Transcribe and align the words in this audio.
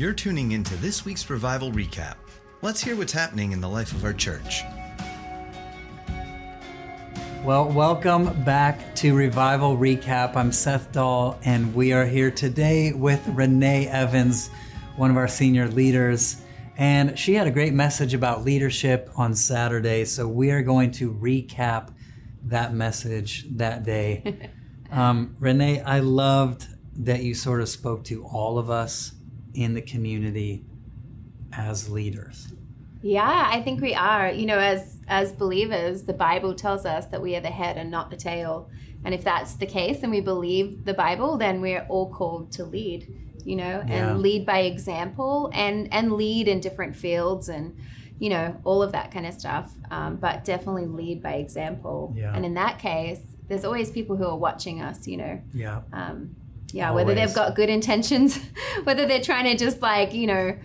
You're 0.00 0.14
tuning 0.14 0.52
into 0.52 0.74
this 0.76 1.04
week's 1.04 1.28
Revival 1.28 1.70
Recap. 1.72 2.14
Let's 2.62 2.82
hear 2.82 2.96
what's 2.96 3.12
happening 3.12 3.52
in 3.52 3.60
the 3.60 3.68
life 3.68 3.92
of 3.92 4.02
our 4.02 4.14
church. 4.14 4.62
Well, 7.44 7.68
welcome 7.68 8.42
back 8.42 8.94
to 8.94 9.14
Revival 9.14 9.76
Recap. 9.76 10.36
I'm 10.36 10.52
Seth 10.52 10.90
Dahl, 10.90 11.38
and 11.44 11.74
we 11.74 11.92
are 11.92 12.06
here 12.06 12.30
today 12.30 12.94
with 12.94 13.20
Renee 13.28 13.88
Evans, 13.88 14.48
one 14.96 15.10
of 15.10 15.18
our 15.18 15.28
senior 15.28 15.68
leaders. 15.68 16.40
And 16.78 17.18
she 17.18 17.34
had 17.34 17.46
a 17.46 17.50
great 17.50 17.74
message 17.74 18.14
about 18.14 18.42
leadership 18.42 19.10
on 19.16 19.34
Saturday, 19.34 20.06
so 20.06 20.26
we 20.26 20.50
are 20.50 20.62
going 20.62 20.92
to 20.92 21.12
recap 21.12 21.92
that 22.44 22.72
message 22.72 23.44
that 23.50 23.82
day. 23.82 24.48
um, 24.90 25.36
Renee, 25.38 25.82
I 25.82 25.98
loved 25.98 26.68
that 27.04 27.22
you 27.22 27.34
sort 27.34 27.60
of 27.60 27.68
spoke 27.68 28.04
to 28.04 28.24
all 28.24 28.58
of 28.58 28.70
us 28.70 29.12
in 29.54 29.74
the 29.74 29.82
community 29.82 30.64
as 31.52 31.88
leaders. 31.90 32.52
Yeah, 33.02 33.48
I 33.50 33.62
think 33.62 33.80
we 33.80 33.94
are. 33.94 34.30
You 34.30 34.46
know, 34.46 34.58
as 34.58 34.98
as 35.08 35.32
believers, 35.32 36.04
the 36.04 36.12
Bible 36.12 36.54
tells 36.54 36.84
us 36.86 37.06
that 37.06 37.20
we 37.22 37.34
are 37.34 37.40
the 37.40 37.48
head 37.48 37.76
and 37.76 37.90
not 37.90 38.10
the 38.10 38.16
tail. 38.16 38.70
And 39.04 39.14
if 39.14 39.24
that's 39.24 39.54
the 39.54 39.66
case 39.66 40.02
and 40.02 40.12
we 40.12 40.20
believe 40.20 40.84
the 40.84 40.92
Bible, 40.94 41.38
then 41.38 41.60
we're 41.62 41.86
all 41.88 42.12
called 42.12 42.52
to 42.52 42.64
lead, 42.64 43.08
you 43.44 43.56
know, 43.56 43.82
Yeah. 43.88 44.10
and 44.10 44.20
lead 44.20 44.44
by 44.44 44.60
example 44.60 45.50
and 45.54 45.88
and 45.92 46.12
lead 46.12 46.46
in 46.48 46.60
different 46.60 46.94
fields 46.94 47.48
and 47.48 47.76
you 48.18 48.28
know, 48.28 48.54
all 48.64 48.82
of 48.82 48.92
that 48.92 49.10
kind 49.10 49.24
of 49.24 49.32
stuff. 49.32 49.72
Um, 49.90 50.16
but 50.16 50.44
definitely 50.44 50.84
lead 50.84 51.22
by 51.22 51.36
example. 51.36 52.12
Yeah. 52.14 52.34
And 52.34 52.44
in 52.44 52.52
that 52.52 52.78
case, 52.78 53.20
there's 53.48 53.64
always 53.64 53.90
people 53.90 54.14
who 54.18 54.26
are 54.26 54.36
watching 54.36 54.82
us, 54.82 55.08
you 55.08 55.16
know. 55.16 55.40
Yeah. 55.54 55.80
Um, 55.94 56.36
yeah, 56.72 56.90
whether 56.90 57.14
they've 57.14 57.34
got 57.34 57.54
good 57.54 57.68
intentions, 57.68 58.38
whether 58.84 59.06
they're 59.06 59.22
trying 59.22 59.44
to 59.44 59.56
just 59.56 59.80
like, 59.82 60.12
you 60.12 60.26
know, 60.26 60.56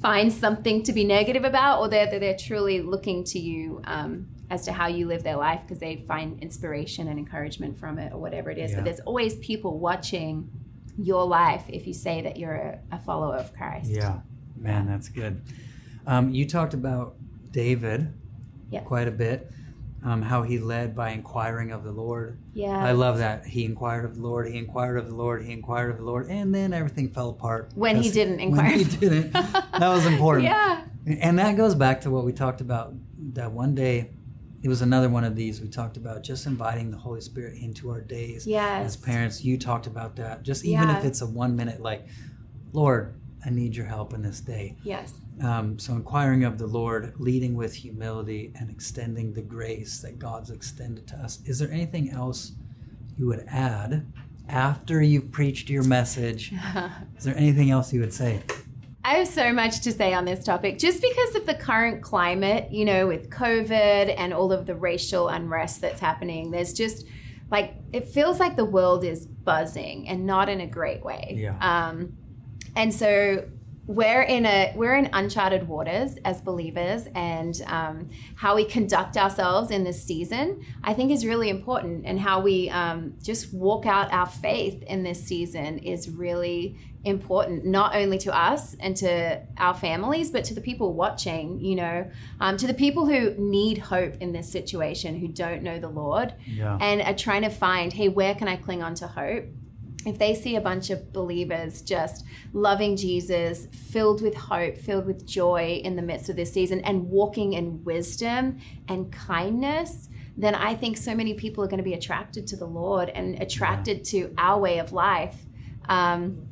find 0.00 0.32
something 0.32 0.82
to 0.84 0.92
be 0.92 1.04
negative 1.04 1.44
about, 1.44 1.80
or 1.80 1.88
they're, 1.88 2.18
they're 2.18 2.36
truly 2.36 2.80
looking 2.80 3.24
to 3.24 3.38
you 3.38 3.80
um, 3.84 4.26
as 4.48 4.64
to 4.64 4.72
how 4.72 4.86
you 4.86 5.06
live 5.06 5.22
their 5.22 5.36
life 5.36 5.60
because 5.62 5.78
they 5.78 6.04
find 6.08 6.42
inspiration 6.42 7.08
and 7.08 7.18
encouragement 7.18 7.78
from 7.78 7.98
it, 7.98 8.12
or 8.12 8.18
whatever 8.18 8.50
it 8.50 8.58
is. 8.58 8.70
Yeah. 8.70 8.78
But 8.78 8.84
there's 8.84 9.00
always 9.00 9.36
people 9.36 9.78
watching 9.78 10.50
your 10.98 11.24
life 11.24 11.64
if 11.68 11.86
you 11.86 11.94
say 11.94 12.22
that 12.22 12.36
you're 12.36 12.54
a, 12.54 12.78
a 12.92 12.98
follower 12.98 13.36
of 13.36 13.54
Christ. 13.54 13.90
Yeah, 13.90 14.20
man, 14.56 14.86
that's 14.86 15.08
good. 15.08 15.42
Um, 16.06 16.30
you 16.30 16.46
talked 16.46 16.74
about 16.74 17.16
David 17.52 18.12
Yes. 18.70 18.84
quite 18.86 19.08
a 19.08 19.10
bit, 19.10 19.50
um, 20.02 20.22
how 20.22 20.42
he 20.42 20.58
led 20.58 20.96
by 20.96 21.10
inquiring 21.10 21.72
of 21.72 21.84
the 21.84 21.92
Lord. 21.92 22.38
Yeah. 22.54 22.76
I 22.84 22.92
love 22.92 23.18
that. 23.18 23.44
He 23.46 23.64
inquired 23.64 24.04
of 24.04 24.16
the 24.16 24.22
Lord, 24.22 24.48
he 24.48 24.56
inquired 24.58 24.96
of 24.98 25.06
the 25.08 25.14
Lord, 25.14 25.44
he 25.44 25.52
inquired 25.52 25.90
of 25.90 25.98
the 25.98 26.04
Lord, 26.04 26.28
and 26.28 26.54
then 26.54 26.72
everything 26.72 27.10
fell 27.10 27.28
apart. 27.30 27.70
When 27.74 27.96
he 27.96 28.10
didn't 28.10 28.40
inquire. 28.40 28.70
When 28.70 28.78
he 28.78 28.84
didn't. 28.96 29.32
That 29.32 29.88
was 29.88 30.06
important. 30.12 30.44
Yeah. 30.44 30.84
And 31.06 31.38
that 31.38 31.56
goes 31.56 31.74
back 31.74 32.00
to 32.02 32.10
what 32.10 32.24
we 32.24 32.32
talked 32.32 32.60
about 32.60 32.94
that 33.34 33.52
one 33.52 33.74
day. 33.74 34.10
It 34.62 34.68
was 34.68 34.82
another 34.82 35.08
one 35.08 35.24
of 35.24 35.36
these 35.36 35.60
we 35.60 35.68
talked 35.68 35.96
about 35.96 36.22
just 36.22 36.46
inviting 36.46 36.90
the 36.90 36.98
Holy 36.98 37.22
Spirit 37.22 37.56
into 37.62 37.88
our 37.90 38.00
days. 38.02 38.46
Yes. 38.46 38.84
As 38.86 38.96
parents, 38.96 39.42
you 39.42 39.56
talked 39.58 39.86
about 39.86 40.16
that. 40.16 40.42
Just 40.42 40.64
even 40.66 40.88
Yeah. 40.88 40.98
if 40.98 41.04
it's 41.04 41.22
a 41.22 41.26
one 41.26 41.56
minute, 41.56 41.80
like, 41.80 42.06
Lord, 42.72 43.14
I 43.44 43.50
need 43.50 43.74
your 43.74 43.86
help 43.86 44.12
in 44.12 44.22
this 44.22 44.40
day. 44.40 44.76
Yes. 44.82 45.14
Um, 45.42 45.78
so, 45.78 45.94
inquiring 45.94 46.44
of 46.44 46.58
the 46.58 46.66
Lord, 46.66 47.14
leading 47.18 47.54
with 47.54 47.74
humility, 47.74 48.52
and 48.58 48.70
extending 48.70 49.32
the 49.32 49.42
grace 49.42 50.00
that 50.00 50.18
God's 50.18 50.50
extended 50.50 51.06
to 51.08 51.16
us. 51.16 51.40
Is 51.46 51.58
there 51.58 51.70
anything 51.70 52.10
else 52.10 52.52
you 53.16 53.26
would 53.26 53.46
add 53.48 54.06
after 54.48 55.02
you've 55.02 55.30
preached 55.30 55.70
your 55.70 55.84
message? 55.84 56.52
Is 57.16 57.24
there 57.24 57.36
anything 57.36 57.70
else 57.70 57.92
you 57.92 58.00
would 58.00 58.12
say? 58.12 58.42
I 59.02 59.14
have 59.14 59.28
so 59.28 59.52
much 59.52 59.80
to 59.80 59.92
say 59.92 60.12
on 60.12 60.26
this 60.26 60.44
topic 60.44 60.78
just 60.78 61.00
because 61.00 61.34
of 61.34 61.46
the 61.46 61.54
current 61.54 62.02
climate, 62.02 62.70
you 62.70 62.84
know, 62.84 63.06
with 63.06 63.30
COVID 63.30 64.14
and 64.16 64.34
all 64.34 64.52
of 64.52 64.66
the 64.66 64.74
racial 64.74 65.28
unrest 65.28 65.80
that's 65.80 66.00
happening. 66.00 66.50
There's 66.50 66.74
just 66.74 67.06
like, 67.50 67.74
it 67.92 68.08
feels 68.08 68.38
like 68.38 68.56
the 68.56 68.64
world 68.64 69.04
is 69.04 69.26
buzzing 69.26 70.06
and 70.08 70.26
not 70.26 70.48
in 70.48 70.60
a 70.60 70.66
great 70.66 71.02
way. 71.02 71.34
Yeah. 71.38 71.56
Um, 71.60 72.16
and 72.76 72.92
so 72.94 73.44
we're 73.86 74.22
in 74.22 74.46
a 74.46 74.72
we're 74.76 74.94
in 74.94 75.08
uncharted 75.12 75.66
waters 75.66 76.16
as 76.24 76.40
believers 76.40 77.08
and 77.16 77.60
um, 77.66 78.08
how 78.36 78.54
we 78.54 78.64
conduct 78.64 79.16
ourselves 79.16 79.70
in 79.72 79.82
this 79.82 80.00
season 80.00 80.64
i 80.84 80.94
think 80.94 81.10
is 81.10 81.26
really 81.26 81.48
important 81.48 82.04
and 82.06 82.20
how 82.20 82.40
we 82.40 82.70
um, 82.70 83.14
just 83.22 83.52
walk 83.52 83.86
out 83.86 84.12
our 84.12 84.26
faith 84.26 84.80
in 84.84 85.02
this 85.02 85.20
season 85.24 85.78
is 85.78 86.08
really 86.08 86.76
important 87.02 87.64
not 87.64 87.96
only 87.96 88.18
to 88.18 88.32
us 88.36 88.76
and 88.78 88.96
to 88.96 89.40
our 89.56 89.74
families 89.74 90.30
but 90.30 90.44
to 90.44 90.54
the 90.54 90.60
people 90.60 90.92
watching 90.92 91.58
you 91.58 91.74
know 91.74 92.08
um, 92.40 92.56
to 92.56 92.66
the 92.68 92.74
people 92.74 93.06
who 93.06 93.34
need 93.38 93.78
hope 93.78 94.14
in 94.20 94.30
this 94.32 94.48
situation 94.52 95.18
who 95.18 95.26
don't 95.26 95.62
know 95.62 95.80
the 95.80 95.88
lord 95.88 96.32
Yeah. 96.46 96.76
and 96.80 97.00
are 97.02 97.14
trying 97.14 97.42
to 97.42 97.48
find 97.50 97.92
hey 97.94 98.08
where 98.08 98.34
can 98.36 98.46
i 98.46 98.54
cling 98.56 98.82
on 98.84 98.94
to 98.96 99.08
hope 99.08 99.46
if 100.06 100.18
they 100.18 100.34
see 100.34 100.56
a 100.56 100.60
bunch 100.60 100.90
of 100.90 101.12
believers 101.12 101.82
just 101.82 102.24
loving 102.52 102.96
Jesus, 102.96 103.66
filled 103.66 104.22
with 104.22 104.34
hope, 104.34 104.76
filled 104.76 105.06
with 105.06 105.26
joy 105.26 105.80
in 105.84 105.96
the 105.96 106.02
midst 106.02 106.28
of 106.28 106.36
this 106.36 106.52
season, 106.52 106.80
and 106.80 107.08
walking 107.08 107.52
in 107.52 107.84
wisdom 107.84 108.58
and 108.88 109.12
kindness, 109.12 110.08
then 110.36 110.54
I 110.54 110.74
think 110.74 110.96
so 110.96 111.14
many 111.14 111.34
people 111.34 111.62
are 111.64 111.66
going 111.66 111.78
to 111.78 111.84
be 111.84 111.94
attracted 111.94 112.46
to 112.48 112.56
the 112.56 112.66
Lord 112.66 113.10
and 113.10 113.40
attracted 113.42 114.04
to 114.06 114.32
our 114.38 114.58
way 114.58 114.78
of 114.78 114.92
life 114.92 115.36
um, 115.88 116.46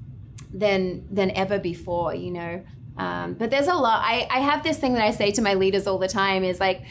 than 0.53 1.06
than 1.10 1.31
ever 1.31 1.58
before. 1.58 2.14
You 2.14 2.32
know, 2.32 2.64
um, 2.98 3.34
but 3.34 3.50
there's 3.50 3.69
a 3.69 3.75
lot. 3.75 4.03
I, 4.04 4.28
I 4.31 4.41
have 4.41 4.62
this 4.62 4.78
thing 4.78 4.94
that 4.94 5.04
I 5.04 5.10
say 5.10 5.31
to 5.32 5.42
my 5.42 5.54
leaders 5.54 5.87
all 5.87 5.98
the 5.98 6.08
time 6.08 6.44
is 6.44 6.60
like. 6.60 6.82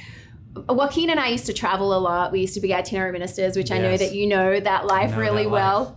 Joaquin 0.67 1.11
and 1.11 1.19
I 1.19 1.27
used 1.27 1.45
to 1.45 1.53
travel 1.53 1.95
a 1.95 1.99
lot. 1.99 2.31
We 2.31 2.41
used 2.41 2.55
to 2.55 2.61
be 2.61 2.73
itinerary 2.73 3.11
ministers, 3.11 3.55
which 3.55 3.69
I 3.69 3.77
know 3.77 3.95
that 3.95 4.15
you 4.15 4.25
know 4.25 4.59
that 4.59 4.87
life 4.87 5.11
know 5.11 5.19
really 5.19 5.43
that 5.43 5.51
life. 5.51 5.51
well. 5.51 5.96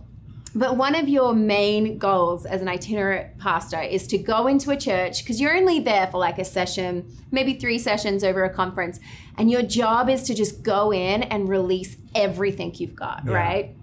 But 0.53 0.75
one 0.75 0.95
of 0.95 1.07
your 1.07 1.33
main 1.33 1.97
goals 1.97 2.45
as 2.45 2.61
an 2.61 2.67
itinerant 2.67 3.37
pastor 3.37 3.81
is 3.81 4.05
to 4.07 4.17
go 4.17 4.47
into 4.47 4.71
a 4.71 4.77
church 4.77 5.23
because 5.23 5.39
you're 5.39 5.55
only 5.55 5.79
there 5.79 6.07
for 6.07 6.17
like 6.17 6.39
a 6.39 6.45
session, 6.45 7.09
maybe 7.31 7.53
three 7.53 7.79
sessions 7.79 8.23
over 8.23 8.43
a 8.43 8.49
conference. 8.53 8.99
And 9.37 9.49
your 9.49 9.61
job 9.61 10.09
is 10.09 10.23
to 10.23 10.33
just 10.35 10.61
go 10.61 10.91
in 10.91 11.23
and 11.23 11.47
release 11.47 11.95
everything 12.15 12.73
you've 12.75 12.95
got, 12.95 13.23
Yeah. 13.25 13.31
right? 13.33 13.75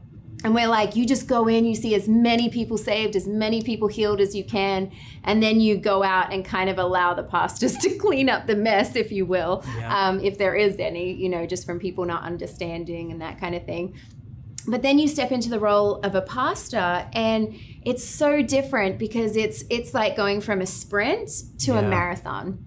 And 0.45 0.55
we're 0.55 0.69
like, 0.69 0.95
you 0.95 1.05
just 1.05 1.27
go 1.27 1.49
in, 1.49 1.65
you 1.65 1.75
see 1.75 1.97
as 1.97 2.07
many 2.07 2.49
people 2.49 2.79
saved, 2.79 3.17
as 3.17 3.27
many 3.27 3.61
people 3.61 3.89
healed 3.89 4.21
as 4.21 4.37
you 4.37 4.45
can, 4.45 4.93
and 5.25 5.43
then 5.43 5.59
you 5.61 5.77
go 5.77 6.05
out 6.05 6.33
and 6.33 6.45
kind 6.45 6.71
of 6.71 6.79
allow 6.79 7.13
the 7.13 7.25
pastors 7.25 7.77
to 7.79 7.97
clean 7.97 8.29
up 8.29 8.47
the 8.47 8.55
mess, 8.55 8.95
if 8.95 9.11
you 9.11 9.27
will, 9.27 9.65
Yeah. 9.79 10.09
um, 10.09 10.21
if 10.21 10.39
there 10.39 10.55
is 10.55 10.77
any, 10.79 11.13
you 11.13 11.29
know, 11.29 11.45
just 11.47 11.67
from 11.67 11.81
people 11.81 12.05
not 12.05 12.23
understanding 12.23 13.11
and 13.11 13.21
that 13.21 13.41
kind 13.41 13.55
of 13.57 13.65
thing. 13.65 13.95
But 14.69 14.83
then 14.83 14.99
you 14.99 15.09
step 15.09 15.33
into 15.33 15.49
the 15.49 15.59
role 15.59 15.97
of 16.03 16.15
a 16.15 16.21
pastor, 16.21 17.09
and 17.13 17.59
it's 17.85 18.05
so 18.05 18.43
different 18.43 18.99
because 18.99 19.37
it's 19.37 19.65
it's 19.71 19.95
like 19.95 20.17
going 20.17 20.41
from 20.41 20.61
a 20.61 20.67
sprint 20.67 21.31
to 21.61 21.79
a 21.79 21.83
marathon 21.83 22.65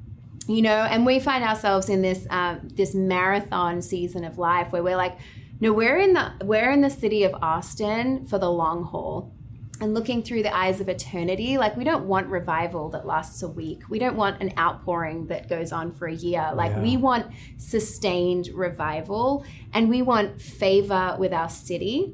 you 0.48 0.62
know? 0.62 0.70
And 0.90 1.06
we 1.06 1.20
find 1.20 1.44
ourselves 1.44 1.90
in 1.90 2.02
this 2.02 2.28
um, 2.30 2.68
this 2.74 2.94
marathon 2.94 3.82
season 3.82 4.24
of 4.24 4.38
life 4.38 4.72
where 4.72 4.84
we're 4.84 4.98
like 4.98 5.18
no 5.60 5.72
we're 5.72 5.98
in 5.98 6.14
the 6.14 6.34
we're 6.44 6.72
in 6.72 6.82
the 6.82 6.90
city 6.90 7.24
of 7.24 7.34
austin 7.42 8.26
for 8.26 8.38
the 8.38 8.50
long 8.50 8.84
haul 8.84 9.34
and 9.82 9.94
looking 9.96 10.22
through 10.22 10.44
the 10.44 10.56
eyes 10.56 10.80
of 10.80 10.88
eternity 10.88 11.58
like 11.58 11.76
we 11.76 11.84
don't 11.84 12.06
want 12.06 12.28
revival 12.28 12.90
that 12.90 13.06
lasts 13.06 13.42
a 13.42 13.48
week. 13.50 13.82
We 13.90 13.98
don't 14.00 14.16
want 14.16 14.40
an 14.42 14.54
outpouring 14.58 15.26
that 15.28 15.50
goes 15.50 15.72
on 15.72 15.92
for 15.92 16.08
a 16.08 16.14
year. 16.14 16.52
Like 16.54 16.72
Yeah. 16.72 16.84
we 16.84 16.98
want 16.98 17.26
sustained 17.58 18.50
revival 18.54 19.44
and 19.74 19.90
we 19.90 20.02
want 20.02 20.40
favor 20.42 21.16
with 21.20 21.34
our 21.34 21.50
city. 21.50 22.14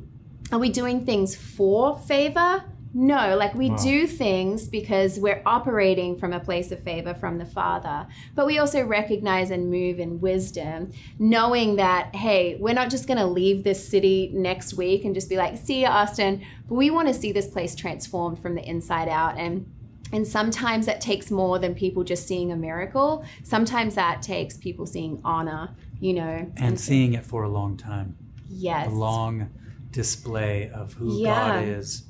Are 0.51 0.59
we 0.59 0.69
doing 0.69 1.05
things 1.05 1.35
for 1.35 1.97
favor 1.97 2.63
no 2.99 3.37
like 3.37 3.53
we 3.53 3.69
Wow. 3.69 3.77
do 3.77 4.07
things 4.07 4.67
because 4.67 5.19
we're 5.19 5.43
operating 5.45 6.17
from 6.17 6.33
a 6.33 6.39
place 6.39 6.71
of 6.71 6.81
favor 6.81 7.13
from 7.13 7.37
the 7.37 7.45
father 7.45 8.07
but 8.33 8.47
we 8.47 8.57
also 8.57 8.83
recognize 8.83 9.51
and 9.51 9.69
move 9.69 9.99
in 9.99 10.19
wisdom 10.19 10.91
knowing 11.19 11.75
that 11.75 12.15
hey 12.15 12.55
we're 12.59 12.73
not 12.73 12.89
just 12.89 13.05
going 13.05 13.19
to 13.19 13.25
leave 13.25 13.63
this 13.63 13.87
city 13.87 14.31
next 14.33 14.73
week 14.73 15.05
and 15.05 15.13
just 15.13 15.29
be 15.29 15.37
like 15.37 15.57
see 15.57 15.81
you 15.81 15.85
austin 15.87 16.41
but 16.67 16.73
we 16.73 16.89
want 16.89 17.07
to 17.07 17.13
see 17.13 17.31
this 17.31 17.47
place 17.47 17.75
transformed 17.75 18.39
from 18.41 18.55
the 18.55 18.67
inside 18.67 19.07
out 19.07 19.37
and 19.37 19.71
and 20.11 20.25
sometimes 20.25 20.87
that 20.87 20.99
takes 20.99 21.29
more 21.29 21.59
than 21.59 21.75
people 21.75 22.03
just 22.03 22.25
seeing 22.27 22.51
a 22.51 22.55
miracle 22.55 23.23
sometimes 23.43 23.93
that 23.93 24.23
takes 24.23 24.57
people 24.57 24.87
seeing 24.87 25.21
honor 25.23 25.69
you 25.99 26.13
know 26.13 26.51
and 26.57 26.79
seeing 26.79 27.13
it 27.13 27.23
for 27.23 27.43
a 27.43 27.49
long 27.49 27.77
time. 27.77 28.17
yes 28.49 28.87
A 28.87 28.89
long 28.89 29.49
display 29.91 30.69
of 30.73 30.93
who 30.93 31.21
Yeah. 31.21 31.59
God 31.59 31.63
is 31.67 32.03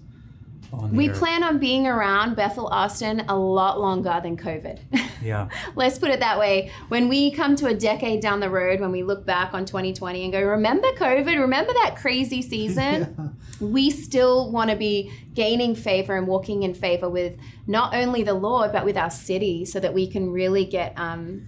We 0.72 1.10
earth. 1.10 1.18
plan 1.18 1.44
on 1.44 1.60
being 1.60 1.88
around 1.88 2.36
Bethel 2.36 2.68
Austin 2.68 3.22
a 3.28 3.38
lot 3.38 3.80
longer 3.80 4.20
than 4.22 4.38
COVID. 4.38 4.80
Yeah. 5.22 5.50
Let's 5.76 5.98
put 5.98 6.12
it 6.12 6.20
that 6.20 6.38
way. 6.38 6.72
When 6.90 7.08
we 7.08 7.32
come 7.32 7.56
to 7.58 7.68
a 7.68 7.74
decade 7.74 8.22
down 8.22 8.40
the 8.40 8.50
road, 8.50 8.80
when 8.80 8.92
we 8.92 9.04
look 9.04 9.26
back 9.26 9.54
on 9.54 9.66
2020 9.66 10.24
and 10.24 10.34
go, 10.34 10.42
remember 10.42 10.88
COVID? 10.94 11.40
Remember 11.40 11.74
that 11.74 11.96
crazy 11.98 12.42
season? 12.42 13.34
We 13.60 13.90
still 13.90 14.52
want 14.52 14.70
to 14.70 14.76
be 14.76 15.12
gaining 15.34 15.74
favor 15.74 16.16
and 16.16 16.28
walking 16.28 16.62
in 16.62 16.76
favor 16.76 17.10
with 17.10 17.38
not 17.66 17.96
only 17.96 18.22
the 18.22 18.36
Lord, 18.36 18.72
but 18.72 18.86
with 18.86 18.96
our 18.98 19.10
city 19.10 19.66
so 19.66 19.80
that 19.80 19.96
we 19.96 20.06
can 20.06 20.32
really 20.32 20.64
get, 20.64 20.94
um, 20.96 21.48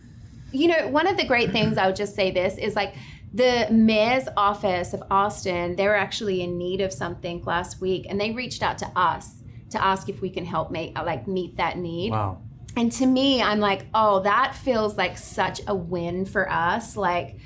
you 0.51 0.68
know, 0.69 0.88
one 0.88 1.06
of 1.06 1.18
the 1.18 1.25
great 1.25 1.51
things, 1.51 1.77
I'll 1.77 1.94
just 1.94 2.16
say 2.16 2.31
this, 2.31 2.57
is 2.57 2.75
like, 2.75 2.95
the 3.34 3.68
mayor's 3.72 4.28
office 4.36 4.94
of 4.94 5.04
Austin, 5.12 5.76
they 5.76 5.88
were 5.88 5.96
actually 5.96 6.42
in 6.42 6.58
need 6.58 6.81
of 6.81 6.92
something 6.92 7.44
last 7.44 7.80
week, 7.80 8.08
and 8.10 8.20
they 8.20 8.31
reached 8.31 8.64
out 8.64 8.78
to 8.80 8.88
us 8.96 9.44
to 9.70 9.84
ask 9.84 10.10
if 10.10 10.22
we 10.22 10.30
can 10.30 10.46
help 10.46 10.72
make 10.72 10.98
like 10.98 11.28
meet 11.28 11.58
that 11.58 11.78
need. 11.78 12.12
Wow. 12.12 12.42
And 12.76 12.92
to 12.94 13.06
me, 13.06 13.42
I'm 13.42 13.60
like, 13.60 13.86
oh, 13.94 14.22
that 14.22 14.56
feels 14.56 14.98
like 14.98 15.18
such 15.18 15.62
a 15.68 15.76
win 15.76 16.26
for 16.26 16.50
us. 16.50 16.96
Like, 16.96 17.38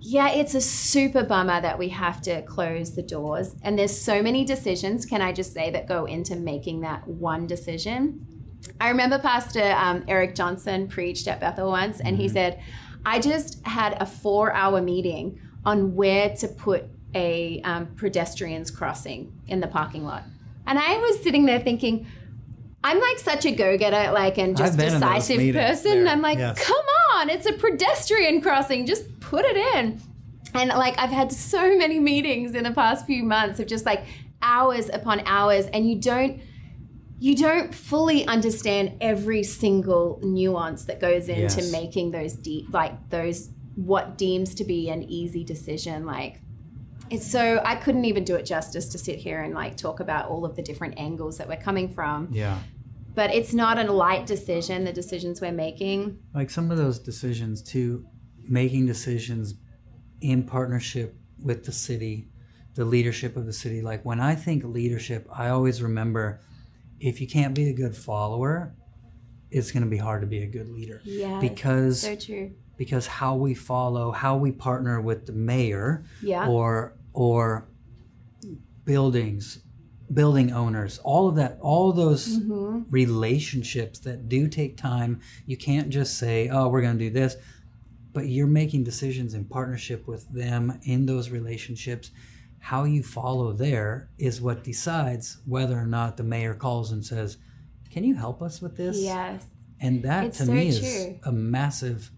yeah, 0.00 0.30
it's 0.30 0.54
a 0.54 0.60
super 0.60 1.22
bummer 1.22 1.60
that 1.60 1.78
we 1.78 1.90
have 1.90 2.22
to 2.22 2.42
close 2.42 2.94
the 2.94 3.02
doors. 3.02 3.54
And 3.62 3.78
there's 3.78 3.96
so 3.96 4.22
many 4.22 4.44
decisions, 4.44 5.04
can 5.04 5.20
I 5.20 5.32
just 5.32 5.52
say, 5.52 5.70
that 5.70 5.86
go 5.86 6.06
into 6.06 6.36
making 6.36 6.80
that 6.80 7.06
one 7.06 7.46
decision. 7.46 8.26
I 8.80 8.88
remember 8.88 9.18
Pastor 9.18 9.74
um, 9.76 10.04
Eric 10.08 10.34
Johnson 10.34 10.88
preached 10.88 11.28
at 11.28 11.40
Bethel 11.40 11.68
once, 11.68 12.00
and 12.00 12.16
he 12.16 12.28
said, 12.28 12.62
I 13.04 13.18
just 13.18 13.64
had 13.66 14.00
a 14.00 14.06
four 14.06 14.52
hour 14.52 14.80
meeting 14.80 15.40
on 15.64 15.94
where 15.94 16.34
to 16.36 16.48
put 16.48 16.84
a 17.14 17.60
um, 17.62 17.86
pedestrians 17.96 18.70
crossing 18.70 19.32
in 19.48 19.60
the 19.60 19.66
parking 19.66 20.04
lot. 20.04 20.24
And 20.66 20.78
I 20.78 20.98
was 20.98 21.22
sitting 21.22 21.46
there 21.46 21.58
thinking, 21.58 22.06
I'm 22.82 23.00
like 23.00 23.18
such 23.18 23.44
a 23.44 23.50
go-getter, 23.50 24.12
like 24.12 24.38
and 24.38 24.56
just 24.56 24.72
I've 24.72 24.78
been 24.78 24.94
in 24.94 25.00
those 25.00 25.26
decisive 25.26 25.54
person. 25.54 26.08
I'm 26.08 26.22
like, 26.22 26.38
yes. 26.38 26.64
come 26.64 26.84
on, 27.14 27.28
it's 27.28 27.46
a 27.46 27.52
pedestrian 27.52 28.40
crossing. 28.40 28.86
Just 28.86 29.20
put 29.20 29.44
it 29.44 29.56
in. 29.76 30.00
And 30.54 30.70
like 30.70 30.98
I've 30.98 31.10
had 31.10 31.30
so 31.32 31.76
many 31.76 31.98
meetings 31.98 32.54
in 32.54 32.64
the 32.64 32.70
past 32.70 33.06
few 33.06 33.22
months 33.22 33.60
of 33.60 33.66
just 33.66 33.84
like 33.84 34.04
hours 34.42 34.88
upon 34.88 35.20
hours, 35.26 35.66
and 35.66 35.88
you 35.88 35.96
don't 35.96 36.40
you 37.22 37.36
don't 37.36 37.74
fully 37.74 38.26
understand 38.26 38.96
every 39.00 39.42
single 39.42 40.18
nuance 40.22 40.84
that 40.86 40.98
goes 41.00 41.28
into 41.28 41.56
Yes. 41.60 41.70
making 41.72 42.10
those 42.12 42.32
deep 42.32 42.72
like 42.72 42.94
those 43.10 43.50
what 43.76 44.16
deems 44.18 44.54
to 44.56 44.64
be 44.64 44.88
an 44.90 45.02
easy 45.04 45.44
decision 45.44 46.04
like 46.06 46.40
it's 47.10 47.26
so 47.30 47.60
i 47.64 47.74
couldn't 47.74 48.04
even 48.04 48.24
do 48.24 48.34
it 48.36 48.44
justice 48.44 48.88
to 48.88 48.98
sit 48.98 49.18
here 49.18 49.42
and 49.42 49.54
like 49.54 49.76
talk 49.76 50.00
about 50.00 50.28
all 50.28 50.44
of 50.44 50.56
the 50.56 50.62
different 50.62 50.94
angles 50.98 51.38
that 51.38 51.46
we're 51.48 51.56
coming 51.56 51.88
from 51.88 52.28
Yeah. 52.32 52.58
but 53.14 53.32
it's 53.34 53.52
not 53.54 53.78
a 53.78 53.84
light 53.92 54.26
decision 54.26 54.84
the 54.84 54.92
decisions 54.92 55.40
we're 55.40 55.52
making 55.52 56.18
Like 56.34 56.50
some 56.50 56.70
of 56.70 56.76
those 56.78 56.98
decisions 56.98 57.62
too, 57.62 58.06
making 58.48 58.86
decisions 58.86 59.54
in 60.20 60.42
partnership 60.44 61.16
with 61.42 61.64
the 61.64 61.72
city, 61.72 62.28
the 62.74 62.84
leadership 62.84 63.36
of 63.36 63.46
the 63.46 63.52
city. 63.52 63.80
Like 63.80 64.04
when 64.04 64.20
I 64.20 64.34
think 64.34 64.64
leadership, 64.64 65.26
I 65.32 65.48
always 65.48 65.80
remember 65.82 66.40
if 67.00 67.20
you 67.20 67.26
can't 67.26 67.54
be 67.54 67.68
a 67.68 67.72
good 67.72 67.96
follower, 67.96 68.74
it's 69.50 69.72
going 69.72 69.82
to 69.82 69.88
be 69.88 69.96
hard 69.96 70.20
to 70.20 70.26
be 70.26 70.42
a 70.42 70.46
good 70.46 70.68
leader. 70.68 71.00
yeah 71.04 71.38
Because 71.40 72.02
so 72.02 72.14
true 72.14 72.52
because 72.76 73.06
how 73.06 73.34
we 73.34 73.52
follow, 73.52 74.10
how 74.10 74.36
we 74.36 74.50
partner 74.52 75.00
with 75.00 75.26
the 75.26 75.32
mayor 75.32 76.04
yeah 76.22 76.46
or 76.46 76.94
or 77.12 77.66
buildings, 78.84 79.58
building 80.12 80.52
owners, 80.52 80.98
all 80.98 81.28
of 81.28 81.36
that, 81.36 81.58
all 81.60 81.92
those 81.92 82.36
hmm 82.38 82.58
relationships 82.90 84.00
that 84.00 84.28
do 84.28 84.48
take 84.48 84.76
time. 84.76 85.20
You 85.46 85.56
can't 85.56 85.90
just 85.90 86.18
say, 86.18 86.48
"Oh, 86.48 86.68
we're 86.68 86.80
going 86.82 86.98
to 86.98 87.04
do 87.04 87.10
this," 87.10 87.36
but 88.12 88.26
you're 88.26 88.48
making 88.48 88.82
decisions 88.82 89.34
in 89.34 89.44
partnership 89.44 90.08
with 90.08 90.28
them 90.32 90.80
in 90.82 91.06
those 91.06 91.30
relationships. 91.30 92.10
How 92.60 92.84
you 92.84 93.02
follow 93.02 93.52
there 93.52 94.10
is 94.18 94.40
what 94.40 94.62
decides 94.64 95.38
whether 95.46 95.76
or 95.78 95.86
not 95.86 96.16
the 96.16 96.22
mayor 96.22 96.54
calls 96.54 96.92
and 96.92 97.04
says, 97.04 97.38
"Can 97.90 98.04
you 98.04 98.14
help 98.14 98.42
us 98.42 98.60
with 98.62 98.76
this?" 98.76 98.98
yes 99.00 99.46
And 99.80 100.02
that 100.04 100.24
It's 100.26 100.38
to 100.38 100.44
so 100.46 100.52
me 100.52 100.68
is 100.68 101.08
a 101.24 101.32
massive 101.32 102.10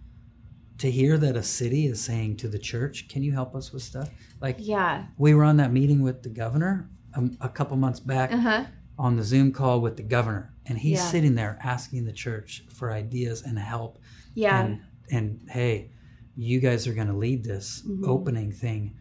to 0.79 0.91
hear 0.91 1.17
that 1.19 1.37
a 1.37 1.43
city 1.45 1.87
is 1.87 2.01
saying 2.01 2.37
to 2.39 2.49
the 2.49 2.59
church, 2.59 3.09
"Can 3.09 3.23
you 3.23 3.33
help 3.33 3.55
us 3.55 3.73
with 3.73 3.83
stuff?" 3.83 4.11
Like 4.41 4.57
yeah 4.59 5.07
we 5.17 5.33
were 5.35 5.45
on 5.45 5.57
that 5.59 5.73
meeting 5.73 6.03
with 6.03 6.23
the 6.23 6.29
governor 6.31 6.91
um, 7.15 7.37
a 7.41 7.49
couple 7.49 7.77
months 7.77 8.01
back 8.01 8.33
uh-huh 8.33 8.65
on 8.99 9.17
the 9.17 9.25
Zoom 9.25 9.53
call 9.53 9.81
with 9.81 9.97
the 9.97 10.03
governor, 10.03 10.55
and 10.67 10.77
he's 10.79 10.99
Yeah. 10.99 11.11
sitting 11.11 11.35
there 11.35 11.59
asking 11.63 12.05
the 12.05 12.13
church 12.13 12.65
for 12.69 12.93
ideas 12.93 13.43
and 13.43 13.59
help. 13.59 13.99
yeah 14.35 14.61
And 14.65 14.81
and 15.11 15.41
hey, 15.51 15.91
you 16.37 16.61
guys 16.61 16.87
are 16.87 16.95
going 16.95 17.07
to 17.09 17.17
lead 17.17 17.45
this 17.45 17.83
Mhm. 17.87 18.07
opening 18.07 18.51
thing. 18.53 18.95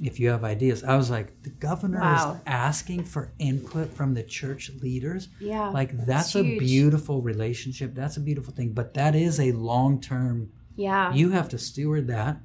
If 0.00 0.18
you 0.18 0.30
have 0.30 0.42
ideas, 0.44 0.82
I 0.84 0.96
was 0.96 1.10
like, 1.10 1.42
the 1.42 1.50
governor 1.50 2.00
Wow. 2.00 2.32
is 2.34 2.40
asking 2.46 3.04
for 3.04 3.32
input 3.38 3.92
from 3.92 4.14
the 4.14 4.22
church 4.22 4.70
leaders. 4.80 5.28
yeah 5.40 5.68
Like 5.68 6.06
that's 6.06 6.34
a 6.34 6.42
huge. 6.42 6.58
beautiful 6.60 7.20
relationship. 7.22 7.94
That's 7.94 8.16
a 8.16 8.20
beautiful 8.20 8.52
thing. 8.54 8.72
But 8.72 8.94
that 8.94 9.14
is 9.14 9.38
a 9.38 9.52
long 9.52 10.00
term. 10.00 10.50
yeah 10.76 11.12
You 11.12 11.30
have 11.30 11.48
to 11.50 11.58
steward 11.58 12.06
that. 12.08 12.40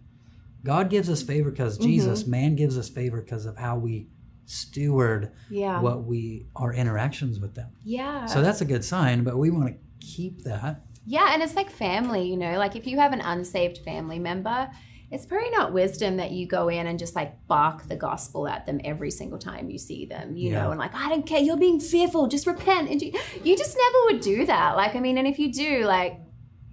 God 0.64 0.90
gives 0.90 1.10
us 1.10 1.24
favor 1.24 1.50
because 1.52 1.78
Jesus. 1.78 2.22
Mm-hmm. 2.24 2.32
Man 2.32 2.56
gives 2.56 2.78
us 2.78 2.90
favor 2.90 3.22
because 3.22 3.46
of 3.46 3.56
how 3.58 3.78
we 3.78 4.08
steward 4.46 5.32
yeah 5.50 5.82
what 5.82 6.06
we 6.06 6.48
our 6.56 6.74
interactions 6.74 7.40
with 7.40 7.54
them. 7.56 7.70
yeah 7.84 8.26
So 8.26 8.42
that's 8.42 8.62
a 8.62 8.66
good 8.66 8.84
sign. 8.84 9.24
But 9.24 9.38
we 9.38 9.50
want 9.50 9.68
to 9.68 9.76
keep 10.06 10.44
that. 10.44 10.82
Yeah, 11.06 11.34
and 11.34 11.42
it's 11.42 11.56
like 11.56 11.70
family, 11.70 12.24
you 12.30 12.36
know, 12.36 12.58
like 12.58 12.76
if 12.76 12.86
you 12.86 12.98
have 12.98 13.14
an 13.14 13.22
unsaved 13.22 13.78
family 13.80 14.20
member, 14.20 14.70
it's 15.12 15.26
probably 15.26 15.50
not 15.52 15.72
wisdom 15.74 16.18
that 16.18 16.32
you 16.32 16.46
go 16.48 16.68
in 16.70 16.86
and 16.88 17.00
just 17.00 17.16
like 17.16 17.48
bark 17.48 17.88
the 17.88 17.96
gospel 17.96 18.48
at 18.48 18.66
them 18.66 18.82
every 18.84 19.10
single 19.12 19.40
time 19.40 19.70
you 19.70 19.78
see 19.78 20.06
them, 20.06 20.36
you 20.36 20.52
Yeah. 20.52 20.64
know, 20.64 20.72
and 20.72 20.80
like, 20.80 20.94
I 20.94 21.08
don't 21.10 21.26
care, 21.26 21.40
you're 21.40 21.58
being 21.58 21.80
fearful, 21.80 22.28
just 22.28 22.46
repent. 22.46 22.90
And 22.90 23.02
you, 23.02 23.14
you 23.44 23.56
just 23.58 23.78
never 23.78 24.06
would 24.06 24.22
do 24.22 24.46
that. 24.46 24.76
Like, 24.76 24.96
I 24.96 25.00
mean, 25.00 25.18
and 25.18 25.28
if 25.28 25.40
you 25.40 25.52
do, 25.54 25.86
like, 25.86 26.20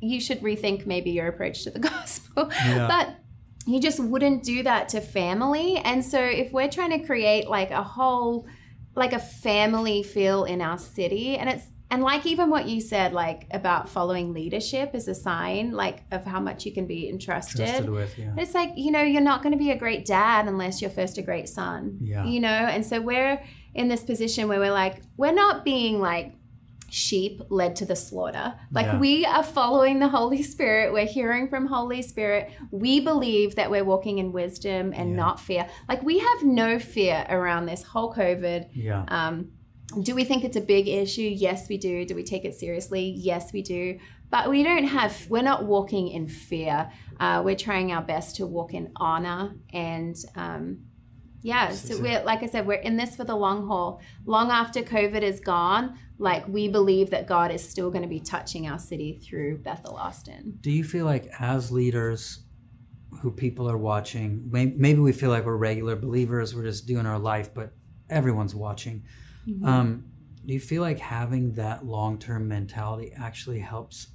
you 0.00 0.20
should 0.20 0.40
rethink 0.40 0.84
maybe 0.84 1.12
your 1.12 1.28
approach 1.28 1.62
to 1.64 1.70
the 1.70 1.78
gospel. 1.90 2.50
Yeah. 2.66 2.88
But 2.88 3.16
you 3.66 3.80
just 3.80 4.00
wouldn't 4.00 4.42
do 4.42 4.62
that 4.64 4.88
to 4.90 5.00
family. 5.00 5.76
And 5.78 6.04
so 6.04 6.18
if 6.20 6.52
we're 6.52 6.68
trying 6.68 6.90
to 6.98 7.06
create 7.06 7.48
like 7.48 7.70
a 7.70 7.82
whole 7.82 8.46
like 8.96 9.12
a 9.12 9.18
family 9.18 10.02
feel 10.02 10.44
in 10.44 10.60
our 10.60 10.78
city 10.78 11.36
and 11.36 11.48
it's 11.48 11.64
and 11.94 12.02
like 12.02 12.26
even 12.26 12.50
what 12.50 12.66
you 12.68 12.80
said 12.80 13.12
like 13.12 13.46
about 13.52 13.88
following 13.88 14.32
leadership 14.32 14.94
is 14.94 15.06
a 15.08 15.14
sign 15.14 15.70
like 15.70 16.02
of 16.10 16.24
how 16.24 16.40
much 16.40 16.66
you 16.66 16.72
can 16.72 16.86
be 16.86 17.08
entrusted. 17.08 17.58
Trusted 17.66 17.88
with, 17.90 18.18
yeah. 18.18 18.34
It's 18.36 18.52
like, 18.54 18.72
you 18.76 18.90
know, 18.90 19.02
you're 19.02 19.22
not 19.22 19.42
going 19.42 19.52
to 19.52 19.58
be 19.58 19.70
a 19.70 19.78
great 19.78 20.04
dad 20.04 20.48
unless 20.48 20.80
you're 20.82 20.90
first 20.90 21.18
a 21.18 21.22
great 21.22 21.48
son. 21.48 21.98
Yeah. 22.00 22.24
You 22.24 22.40
know, 22.40 22.48
and 22.48 22.84
so 22.84 23.00
we're 23.00 23.40
in 23.74 23.86
this 23.88 24.02
position 24.02 24.48
where 24.48 24.58
we're 24.58 24.72
like, 24.72 25.02
we're 25.16 25.32
not 25.32 25.64
being 25.64 26.00
like 26.00 26.34
sheep 26.90 27.40
led 27.48 27.74
to 27.76 27.84
the 27.86 27.96
slaughter. 27.96 28.54
Like 28.70 28.86
Yeah. 28.86 28.98
we 28.98 29.24
are 29.24 29.42
following 29.42 29.98
the 29.98 30.08
Holy 30.08 30.42
Spirit. 30.42 30.92
We're 30.92 31.06
hearing 31.06 31.48
from 31.48 31.66
Holy 31.66 32.02
Spirit. 32.02 32.50
We 32.70 33.00
believe 33.00 33.54
that 33.56 33.70
we're 33.70 33.84
walking 33.84 34.18
in 34.18 34.32
wisdom 34.32 34.92
and 34.94 35.10
Yeah. 35.10 35.16
not 35.16 35.40
fear. 35.40 35.66
Like 35.88 36.02
we 36.02 36.18
have 36.18 36.42
no 36.42 36.78
fear 36.78 37.26
around 37.28 37.66
this 37.66 37.82
whole 37.82 38.12
COVID. 38.14 38.68
Yeah. 38.74 39.04
Um, 39.08 39.52
do 40.02 40.14
we 40.14 40.24
think 40.24 40.44
it's 40.44 40.56
a 40.56 40.60
big 40.60 40.88
issue? 40.88 41.22
Yes, 41.22 41.68
we 41.68 41.76
do. 41.76 42.04
Do 42.04 42.14
we 42.14 42.22
take 42.22 42.44
it 42.44 42.54
seriously? 42.54 43.14
Yes, 43.16 43.52
we 43.52 43.62
do. 43.62 43.98
But 44.30 44.50
we 44.50 44.62
don't 44.62 44.84
have, 44.84 45.28
we're 45.28 45.42
not 45.42 45.64
walking 45.64 46.08
in 46.08 46.28
fear. 46.28 46.90
Uh, 47.20 47.42
we're 47.44 47.56
trying 47.56 47.92
our 47.92 48.02
best 48.02 48.36
to 48.36 48.46
walk 48.46 48.74
in 48.74 48.90
honor. 48.96 49.54
And 49.72 50.16
um, 50.34 50.86
yeah, 51.42 51.70
so 51.70 52.00
we're, 52.00 52.22
like 52.24 52.42
I 52.42 52.46
said, 52.46 52.66
we're 52.66 52.74
in 52.74 52.96
this 52.96 53.14
for 53.14 53.24
the 53.24 53.36
long 53.36 53.66
haul. 53.66 54.00
Long 54.24 54.50
after 54.50 54.82
COVID 54.82 55.22
is 55.22 55.40
gone, 55.40 55.98
like 56.18 56.48
we 56.48 56.68
believe 56.68 57.10
that 57.10 57.26
God 57.26 57.52
is 57.52 57.66
still 57.68 57.90
going 57.90 58.02
to 58.02 58.08
be 58.08 58.20
touching 58.20 58.66
our 58.66 58.78
city 58.78 59.20
through 59.22 59.58
Bethel 59.58 59.94
Austin. 59.94 60.58
Do 60.60 60.70
you 60.70 60.84
feel 60.84 61.04
like 61.04 61.28
as 61.38 61.70
leaders 61.70 62.44
who 63.20 63.30
people 63.30 63.70
are 63.70 63.76
watching, 63.76 64.42
maybe 64.50 64.98
we 64.98 65.12
feel 65.12 65.30
like 65.30 65.44
we're 65.44 65.56
regular 65.56 65.96
believers, 65.96 66.54
we're 66.54 66.64
just 66.64 66.86
doing 66.86 67.06
our 67.06 67.18
life, 67.18 67.54
but 67.54 67.72
everyone's 68.10 68.54
watching. 68.54 69.04
Mm-hmm. 69.48 69.66
Um, 69.66 70.04
do 70.46 70.52
you 70.52 70.60
feel 70.60 70.82
like 70.82 70.98
having 70.98 71.52
that 71.52 71.86
long 71.86 72.18
term 72.18 72.48
mentality 72.48 73.12
actually 73.16 73.60
helps 73.60 74.08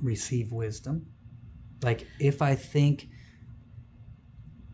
receive 0.00 0.52
wisdom? 0.52 1.06
Like, 1.82 2.06
if 2.18 2.42
I 2.42 2.54
think 2.54 3.08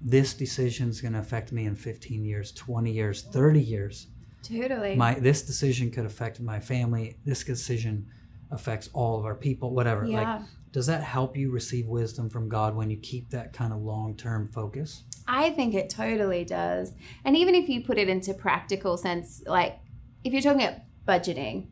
this 0.00 0.34
decision 0.34 0.88
is 0.88 1.00
going 1.00 1.12
to 1.12 1.18
affect 1.18 1.52
me 1.52 1.66
in 1.66 1.76
15 1.76 2.24
years, 2.24 2.52
20 2.52 2.90
years, 2.90 3.22
30 3.22 3.60
years, 3.60 4.06
Totally. 4.42 4.96
my 4.96 5.14
this 5.14 5.42
decision 5.42 5.90
could 5.90 6.06
affect 6.06 6.40
my 6.40 6.58
family, 6.58 7.16
this 7.24 7.44
decision 7.44 8.08
affects 8.50 8.88
all 8.92 9.18
of 9.18 9.24
our 9.24 9.34
people, 9.34 9.74
whatever. 9.74 10.06
Like, 10.06 10.42
does 10.72 10.86
that 10.86 11.02
help 11.02 11.36
you 11.36 11.50
receive 11.50 11.86
wisdom 11.86 12.30
from 12.30 12.48
God 12.48 12.74
when 12.74 12.90
you 12.90 12.96
keep 12.96 13.30
that 13.30 13.52
kind 13.52 13.72
of 13.72 13.80
long 13.80 14.16
term 14.16 14.48
focus? 14.48 15.04
I 15.32 15.50
think 15.50 15.74
it 15.74 15.88
totally 15.88 16.44
does. 16.44 16.92
And 17.24 17.36
even 17.36 17.54
if 17.54 17.68
you 17.68 17.82
put 17.84 17.98
it 17.98 18.08
into 18.08 18.34
practical 18.34 18.96
sense, 18.96 19.42
like 19.46 19.78
if 20.24 20.32
you're 20.32 20.42
talking 20.42 20.62
about 20.62 20.80
budgeting, 21.06 21.68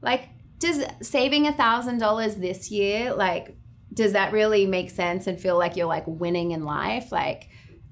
like 0.00 0.30
does 0.58 0.82
saving 1.02 1.46
a 1.46 1.52
thousand 1.52 1.98
dollars 1.98 2.36
this 2.36 2.70
year, 2.70 3.12
like, 3.14 3.56
does 3.92 4.12
that 4.14 4.32
really 4.32 4.64
make 4.66 4.88
sense 4.90 5.26
and 5.26 5.38
feel 5.38 5.58
like 5.58 5.76
you're 5.76 5.86
like 5.86 6.04
winning 6.06 6.52
in 6.52 6.64
life? 6.64 7.12
Like, 7.12 7.48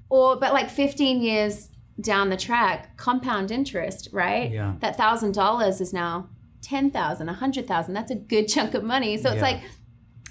or 0.09 0.35
but 0.37 0.51
like 0.51 0.69
15 0.69 1.21
years 1.21 1.69
down 2.01 2.31
the 2.31 2.37
track, 2.37 2.97
compound 2.97 3.51
interest, 3.51 4.09
right? 4.11 4.49
Yeah. 4.51 4.73
That 4.79 4.97
thousand 4.97 5.33
dollars 5.35 5.79
is 5.79 5.93
now 5.93 6.29
ten 6.63 6.89
thousand, 6.89 7.29
a 7.29 7.33
hundred 7.33 7.67
thousand. 7.67 7.93
That's 7.93 8.09
a 8.11 8.15
good 8.15 8.47
chunk 8.47 8.73
of 8.73 8.83
money. 8.83 9.17
So 9.17 9.29
it's 9.29 9.35
Yeah. 9.37 9.41
like 9.43 9.61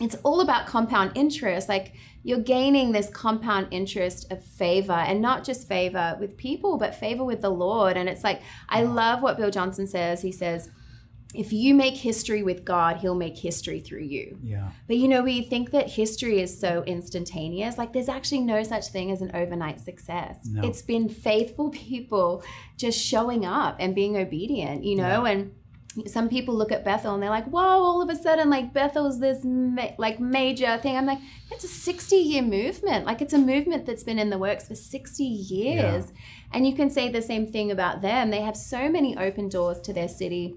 it's 0.01 0.17
all 0.23 0.41
about 0.41 0.67
compound 0.67 1.13
interest. 1.15 1.69
Like 1.69 1.95
you're 2.25 2.41
gaining 2.41 2.93
this 2.93 3.09
compound 3.11 3.69
interest 3.71 4.31
of 4.31 4.45
favor 4.45 4.93
and 4.93 5.21
not 5.21 5.45
just 5.45 5.69
favor 5.69 6.17
with 6.21 6.37
people, 6.37 6.79
but 6.79 6.95
favor 6.95 7.25
with 7.25 7.41
the 7.41 7.51
Lord. 7.51 7.97
And 7.97 8.09
it's 8.09 8.25
like, 8.25 8.43
I 8.69 8.83
love 8.83 9.23
what 9.23 9.37
Bill 9.37 9.51
Johnson 9.51 9.87
says. 9.87 10.23
He 10.23 10.33
says, 10.33 10.71
if 11.35 11.53
you 11.53 11.75
make 11.75 11.95
history 11.95 12.43
with 12.43 12.65
God, 12.65 12.99
he'll 12.99 13.15
make 13.15 13.39
history 13.39 13.81
through 13.81 14.03
you. 14.03 14.39
Yeah. 14.43 14.69
But 14.87 14.97
you 14.97 15.09
know, 15.09 15.23
we 15.23 15.43
think 15.43 15.71
that 15.71 15.89
history 15.89 16.41
is 16.41 16.59
so 16.59 16.85
instantaneous. 16.85 17.79
Like, 17.79 17.93
there's 17.93 18.09
actually 18.09 18.41
no 18.41 18.63
such 18.63 18.89
thing 18.89 19.11
as 19.11 19.23
an 19.23 19.31
overnight 19.35 19.81
success. 19.81 20.41
No. 20.45 20.63
It's 20.63 20.83
been 20.83 21.09
faithful 21.09 21.71
people 21.71 22.45
just 22.77 23.01
showing 23.01 23.47
up 23.47 23.77
and 23.81 23.95
being 23.95 24.17
obedient, 24.17 24.85
you 24.85 24.97
know? 24.97 25.25
And 25.25 25.53
some 26.07 26.29
people 26.29 26.55
look 26.55 26.73
at 26.73 26.85
Bethel 26.85 27.15
and 27.15 27.23
they're 27.23 27.31
like, 27.31 27.47
whoa, 27.47 27.61
all 27.61 28.03
of 28.03 28.09
a 28.09 28.17
sudden, 28.17 28.49
like, 28.49 28.73
Bethel's 28.73 29.21
this 29.21 29.45
ma- 29.45 29.93
like 29.99 30.21
major 30.21 30.79
thing. 30.79 30.97
I'm 30.97 31.07
like, 31.07 31.21
it's 31.51 31.65
a 31.65 31.69
60 31.69 32.17
year 32.17 32.43
movement. 32.43 33.05
Like, 33.05 33.21
it's 33.21 33.35
a 33.35 33.39
movement 33.39 33.87
that's 33.87 34.03
been 34.03 34.19
in 34.19 34.31
the 34.31 34.39
works 34.39 34.69
for 34.69 34.75
60 34.75 35.23
years. 35.23 36.13
And 36.53 36.67
you 36.67 36.75
can 36.75 36.91
say 36.91 37.11
the 37.11 37.23
same 37.23 37.47
thing 37.47 37.71
about 37.71 38.03
them. 38.03 38.31
They 38.31 38.43
have 38.43 38.57
so 38.57 38.89
many 38.89 39.17
open 39.17 39.49
doors 39.49 39.81
to 39.83 39.93
their 39.93 40.09
city 40.09 40.57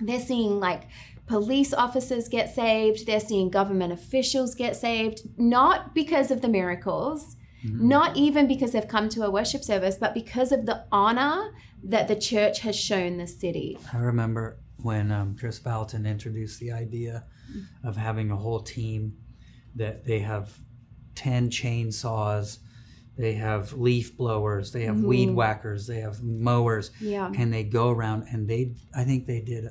they're 0.00 0.20
seeing 0.20 0.60
like 0.60 0.82
police 1.26 1.72
officers 1.72 2.28
get 2.28 2.54
saved 2.54 3.06
they're 3.06 3.20
seeing 3.20 3.50
government 3.50 3.92
officials 3.92 4.54
get 4.54 4.76
saved 4.76 5.22
not 5.38 5.94
because 5.94 6.30
of 6.30 6.42
the 6.42 6.48
miracles 6.48 7.36
mm-hmm. 7.64 7.88
not 7.88 8.16
even 8.16 8.46
because 8.46 8.72
they've 8.72 8.88
come 8.88 9.08
to 9.08 9.22
a 9.22 9.30
worship 9.30 9.62
service 9.62 9.96
but 9.96 10.14
because 10.14 10.52
of 10.52 10.66
the 10.66 10.84
honor 10.92 11.52
that 11.82 12.08
the 12.08 12.16
church 12.16 12.60
has 12.60 12.76
shown 12.76 13.16
the 13.16 13.26
city 13.26 13.78
I 13.92 13.98
remember 13.98 14.58
when 14.82 15.10
um, 15.12 15.36
Chris 15.38 15.58
Vallotton 15.58 16.06
introduced 16.06 16.60
the 16.60 16.72
idea 16.72 17.24
of 17.82 17.96
having 17.96 18.30
a 18.30 18.36
whole 18.36 18.60
team 18.60 19.16
that 19.76 20.04
they 20.04 20.20
have 20.20 20.56
10 21.14 21.50
chainsaws, 21.50 22.58
they 23.16 23.34
have 23.34 23.72
leaf 23.74 24.16
blowers, 24.16 24.72
they 24.72 24.84
have 24.84 25.00
weed 25.00 25.30
whackers, 25.30 25.86
they 25.86 26.00
have 26.00 26.22
mowers, 26.22 26.90
yeah 27.00 27.30
and 27.36 27.52
they 27.52 27.62
go 27.64 27.90
around 27.90 28.26
and 28.30 28.48
they, 28.48 28.74
I 28.94 29.04
think 29.04 29.26
they 29.26 29.40
did 29.40 29.68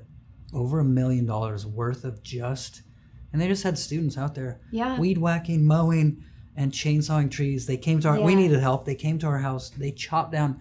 over 0.53 0.79
a 0.79 0.85
million 0.85 1.25
dollars 1.25 1.65
worth 1.65 2.03
of 2.05 2.23
just, 2.23 2.83
and 3.31 3.41
they 3.41 3.47
just 3.47 3.63
had 3.63 3.77
students 3.77 4.17
out 4.17 4.35
there 4.35 4.61
yeah 4.71 4.97
weed 4.99 5.17
whacking, 5.17 5.65
mowing, 5.65 6.23
and 6.55 6.71
chainsawing 6.71 7.31
trees. 7.31 7.65
They 7.65 7.77
came 7.77 7.99
to 8.01 8.09
our. 8.09 8.21
We 8.21 8.35
needed 8.35 8.59
help. 8.59 8.85
They 8.85 8.95
came 8.95 9.17
to 9.19 9.27
our 9.27 9.39
house. 9.39 9.69
They 9.71 9.91
chopped 9.91 10.31
down, 10.31 10.59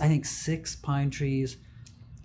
I 0.00 0.08
think, 0.08 0.24
six 0.24 0.74
pine 0.76 1.10
trees. 1.10 1.56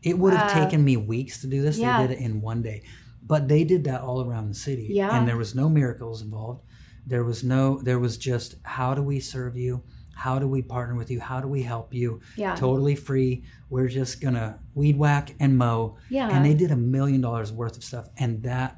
It 0.03 0.17
would 0.17 0.33
have 0.33 0.53
Wow. 0.55 0.63
taken 0.63 0.83
me 0.83 0.97
weeks 0.97 1.41
to 1.41 1.47
do 1.47 1.61
this. 1.61 1.77
Yeah. 1.77 2.01
They 2.01 2.07
did 2.07 2.17
it 2.19 2.23
in 2.23 2.41
one 2.41 2.61
day, 2.61 2.83
but 3.25 3.47
they 3.47 3.63
did 3.63 3.83
that 3.85 4.01
all 4.01 4.21
around 4.25 4.47
the 4.49 4.55
city. 4.55 4.87
Yeah. 4.91 5.15
and 5.15 5.27
there 5.27 5.37
was 5.37 5.53
no 5.55 5.69
miracles 5.69 6.21
involved. 6.21 6.63
There 7.05 7.23
was 7.23 7.43
no. 7.43 7.79
There 7.81 7.99
was 7.99 8.17
just 8.17 8.55
how 8.63 8.93
do 8.93 9.01
we 9.03 9.19
serve 9.19 9.55
you? 9.57 9.83
How 10.15 10.37
do 10.37 10.47
we 10.47 10.61
partner 10.61 10.95
with 10.95 11.09
you? 11.09 11.19
How 11.19 11.39
do 11.39 11.47
we 11.47 11.63
help 11.63 11.93
you? 11.93 12.19
yeah 12.37 12.53
Totally 12.55 12.95
free. 12.95 13.43
We're 13.69 13.87
just 13.87 14.21
gonna 14.21 14.59
weed 14.75 14.97
whack 14.97 15.33
and 15.39 15.57
mow. 15.57 15.97
yeah 16.09 16.29
And 16.29 16.45
they 16.45 16.53
did 16.53 16.71
a 16.71 16.75
million 16.75 17.21
dollars 17.21 17.51
worth 17.51 17.75
of 17.77 17.83
stuff, 17.83 18.09
and 18.17 18.43
that 18.43 18.77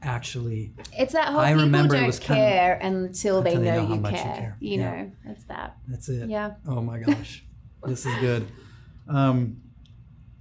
actually 0.00 0.72
it's 0.96 1.12
that 1.12 1.28
whole 1.28 1.40
I 1.40 1.48
people 1.50 1.64
remember 1.64 1.94
don't 1.96 2.06
was 2.06 2.18
kinda- 2.20 2.40
care 2.40 2.74
until 2.80 3.42
they 3.42 3.54
until 3.54 3.64
they 3.64 3.70
know, 3.80 3.86
know 3.88 3.94
you, 3.96 4.00
much 4.00 4.12
you 4.12 4.18
care. 4.18 4.34
care. 4.34 4.56
you 4.60 4.78
Yeah. 4.80 4.90
know 5.02 5.12
it's 5.26 5.44
that 5.44 5.76
that's 5.88 6.08
it. 6.08 6.28
yeah 6.30 6.52
Oh 6.66 6.80
my 6.80 6.98
gosh, 7.00 7.44
this 7.84 8.06
is 8.06 8.14
good. 8.20 8.46
Um, 9.08 9.62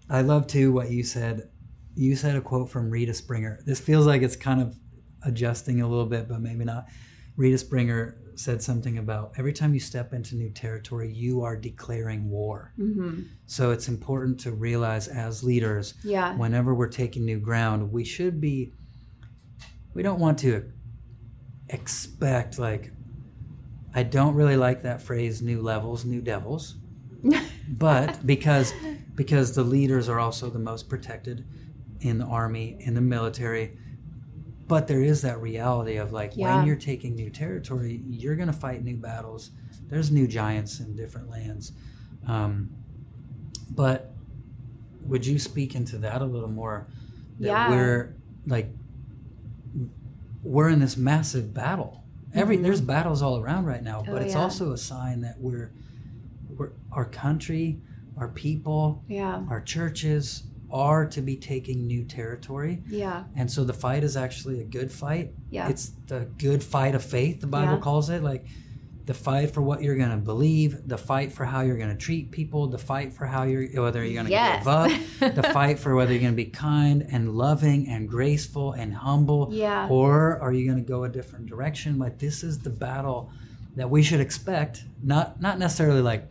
I 0.10 0.22
love 0.22 0.48
too 0.48 0.72
what 0.72 0.90
you 0.92 1.04
said. 1.04 1.50
You 1.96 2.16
said 2.16 2.36
a 2.36 2.42
quote 2.42 2.70
from 2.70 2.90
Rita 2.90 3.14
Springer. 3.14 3.60
This 3.66 3.80
feels 3.80 4.06
like 4.06 4.22
it's 4.22 4.36
kind 4.36 4.62
of 4.62 4.78
adjusting 5.24 5.82
a 5.82 5.88
little 5.88 6.06
bit, 6.06 6.28
but 6.28 6.42
maybe 6.42 6.64
not. 6.64 6.86
Rita 7.36 7.58
Springer 7.58 8.18
said 8.36 8.62
something 8.62 8.98
about 9.00 9.34
every 9.38 9.52
time 9.52 9.74
you 9.74 9.80
step 9.80 10.14
into 10.14 10.36
new 10.36 10.50
territory, 10.52 11.12
you 11.12 11.42
are 11.42 11.56
declaring 11.56 12.30
war. 12.30 12.74
hmm 12.78 13.22
So 13.46 13.72
it's 13.72 13.88
important 13.88 14.40
to 14.42 14.52
realize 14.52 15.08
as 15.08 15.44
leaders, 15.44 15.96
yeah 16.04 16.36
whenever 16.36 16.74
we're 16.76 16.88
taking 16.88 17.26
new 17.26 17.40
ground, 17.40 17.92
we 17.92 18.04
should 18.04 18.40
be. 18.40 18.74
We 19.94 20.04
don't 20.04 20.20
want 20.20 20.38
to 20.40 20.72
expect 21.70 22.60
like. 22.60 22.92
I 23.96 24.04
don't 24.04 24.36
really 24.36 24.58
like 24.58 24.84
that 24.84 25.02
phrase 25.02 25.42
"new 25.42 25.62
levels, 25.62 26.06
new 26.06 26.22
devils," 26.22 26.76
but 27.68 28.26
because 28.26 28.74
because 29.16 29.54
the 29.56 29.64
leaders 29.64 30.08
are 30.10 30.20
also 30.20 30.50
the 30.50 30.60
most 30.60 30.88
protected 30.90 31.44
in 32.02 32.20
the 32.20 32.26
army, 32.26 32.78
in 32.80 32.94
the 32.94 33.02
military. 33.02 33.78
But 34.68 34.88
there 34.88 35.02
is 35.02 35.22
that 35.22 35.42
reality 35.42 35.96
of 35.98 36.12
like 36.12 36.36
Yeah. 36.36 36.58
when 36.58 36.68
you're 36.68 36.76
taking 36.76 37.16
new 37.16 37.30
territory, 37.30 38.04
you're 38.10 38.36
going 38.36 38.48
to 38.48 38.54
fight 38.54 38.84
new 38.84 38.98
battles. 38.98 39.52
There's 39.90 40.12
new 40.12 40.28
giants 40.28 40.80
in 40.80 40.96
different 40.96 41.30
lands. 41.30 41.72
Um, 42.28 42.70
but 43.72 44.14
would 45.06 45.26
you 45.26 45.40
speak 45.40 45.74
into 45.74 45.98
that 46.00 46.22
a 46.22 46.26
little 46.26 46.50
more? 46.50 46.88
That 47.40 47.48
Yeah. 47.48 47.70
we're 47.70 48.16
like 48.46 48.70
we're 50.44 50.70
in 50.70 50.80
this 50.80 50.96
massive 50.98 51.54
battle. 51.54 52.04
Every 52.34 52.58
Mhm. 52.58 52.64
there's 52.64 52.82
battles 52.82 53.22
all 53.22 53.38
around 53.40 53.66
right 53.66 53.84
now, 53.84 54.04
but 54.06 54.14
Oh, 54.22 54.26
it's 54.26 54.34
yeah. 54.34 54.42
also 54.42 54.72
a 54.72 54.78
sign 54.78 55.22
that 55.22 55.42
we're 55.42 55.72
our 56.98 57.06
country, 57.06 57.80
our 58.18 58.28
people, 58.30 59.04
yeah 59.08 59.44
our 59.54 59.62
churches 59.62 60.44
are 60.72 61.06
to 61.16 61.22
be 61.22 61.36
taking 61.38 61.88
new 61.88 62.04
territory. 62.04 62.82
yeah 62.90 63.24
And 63.40 63.50
so 63.50 63.64
the 63.64 63.78
fight 63.86 64.04
is 64.04 64.18
actually 64.18 64.60
a 64.60 64.66
good 64.78 64.92
fight. 64.92 65.28
yeah 65.50 65.70
It's 65.72 65.86
the 66.08 66.22
good 66.48 66.62
fight 66.76 66.94
of 66.96 67.04
faith, 67.18 67.40
the 67.40 67.48
Bible 67.48 67.76
Yeah. 67.76 67.88
calls 67.88 68.10
it. 68.10 68.22
Like 68.32 68.44
the 69.06 69.14
fight 69.14 69.50
for 69.56 69.62
what 69.62 69.82
you're 69.84 69.96
going 70.04 70.10
to 70.20 70.24
believe, 70.34 70.72
the 70.94 70.98
fight 71.12 71.32
for 71.32 71.46
how 71.46 71.62
you're 71.62 71.78
going 71.84 71.96
to 71.98 72.04
treat 72.08 72.26
people, 72.40 72.62
the 72.68 72.78
fight 72.92 73.14
for 73.14 73.26
how 73.34 73.44
you're, 73.44 73.66
whether 73.86 74.04
you're 74.04 74.16
going 74.22 74.26
to 74.26 74.32
yes 74.44 74.60
give 74.60 74.68
up, 74.68 74.92
the 75.40 75.44
fight 75.60 75.80
for 75.80 75.96
whether 75.96 76.12
you're 76.12 76.26
going 76.28 76.34
to 76.40 76.44
be 76.46 76.52
kind 76.72 76.98
and 77.16 77.24
loving 77.46 77.88
and 77.94 78.10
graceful 78.10 78.68
and 78.82 78.90
humble, 78.94 79.44
yeah 79.66 79.88
or 79.98 80.38
are 80.44 80.52
you 80.58 80.66
going 80.70 80.84
to 80.84 80.90
go 80.96 81.00
a 81.06 81.10
different 81.20 81.46
direction? 81.46 81.98
Like 82.04 82.16
this 82.26 82.44
is 82.44 82.54
the 82.68 82.74
battle 82.88 83.20
that 83.78 83.90
we 83.96 84.02
should 84.08 84.20
expect, 84.28 84.84
not 85.14 85.40
not 85.40 85.56
necessarily 85.60 86.02
like 86.02 86.24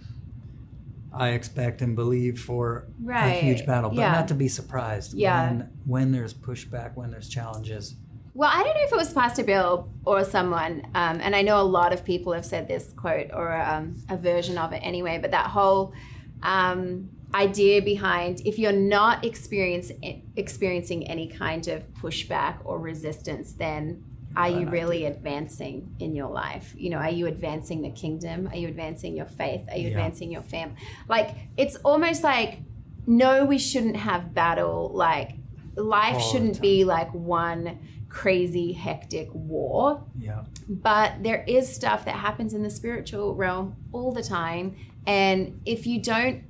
I 1.19 1.31
expect 1.31 1.83
and 1.83 1.97
believe 1.97 2.41
for 2.41 2.87
right 3.03 3.37
a 3.37 3.41
huge 3.41 3.67
battle, 3.67 3.91
but 3.91 3.99
yeah. 3.99 4.13
not 4.13 4.29
to 4.29 4.35
be 4.35 4.49
surprised 4.49 5.15
Yeah. 5.15 5.49
when 5.49 5.71
when 5.85 6.13
there's 6.13 6.35
pushback, 6.35 6.95
when 6.95 7.11
there's 7.11 7.29
challenges. 7.29 7.97
Well, 8.35 8.51
I 8.53 8.63
don't 8.63 8.75
know 8.75 8.83
if 8.83 8.93
it 8.93 8.97
was 8.97 9.15
Pastor 9.15 9.45
Bill 9.45 9.89
or 10.05 10.23
someone, 10.23 10.87
um, 10.95 11.21
and 11.23 11.35
I 11.35 11.41
know 11.41 11.59
a 11.59 11.65
lot 11.65 11.95
of 11.95 12.05
people 12.05 12.35
have 12.35 12.45
said 12.45 12.69
this 12.69 12.93
quote 12.95 13.31
or 13.33 13.59
um, 13.59 13.97
a 14.11 14.17
version 14.17 14.59
of 14.59 14.73
it 14.73 14.81
anyway, 14.83 15.19
but 15.19 15.31
that 15.31 15.47
whole 15.47 15.95
um, 16.43 17.09
idea 17.35 17.81
behind 17.81 18.43
if 18.45 18.59
you're 18.59 18.73
not 18.73 19.25
experience, 19.25 19.91
experiencing 20.37 21.07
any 21.09 21.29
kind 21.29 21.67
of 21.69 21.83
pushback 21.95 22.59
or 22.65 22.79
resistance, 22.79 23.53
then 23.53 24.05
are 24.37 24.49
you 24.49 24.69
really 24.69 25.07
advancing 25.07 25.95
in 25.99 26.15
your 26.15 26.29
life? 26.29 26.75
You 26.77 26.91
know, 26.91 26.99
are 26.99 27.11
you 27.11 27.27
advancing 27.27 27.83
the 27.83 27.91
kingdom? 27.91 28.49
Are 28.49 28.57
you 28.57 28.69
advancing 28.69 29.17
your 29.17 29.27
faith? 29.27 29.63
Are 29.71 29.77
you 29.77 29.89
Yeah. 29.89 29.97
advancing 29.97 30.31
your 30.31 30.43
family? 30.43 30.77
Like, 31.09 31.35
it's 31.57 31.77
almost 31.77 32.23
like, 32.23 32.59
no, 33.07 33.45
we 33.45 33.59
shouldn't 33.59 33.97
have 33.97 34.35
battle. 34.35 34.91
Like, 34.93 35.37
life 35.77 36.15
All 36.17 36.21
shouldn't 36.21 36.61
be 36.61 36.85
like 36.85 37.13
one 37.13 37.79
crazy 38.09 38.73
hectic 38.73 39.29
war 39.35 40.03
Yeah. 40.19 40.45
but 40.69 41.23
there 41.23 41.45
is 41.47 41.71
stuff 41.75 42.07
that 42.07 42.15
happens 42.15 42.55
in 42.55 42.63
the 42.63 42.71
spiritual 42.71 43.35
realm 43.35 43.77
all 43.93 44.11
the 44.13 44.23
time 44.23 44.75
and 45.07 45.61
if 45.67 45.87
you 45.87 46.01
don't 46.01 46.43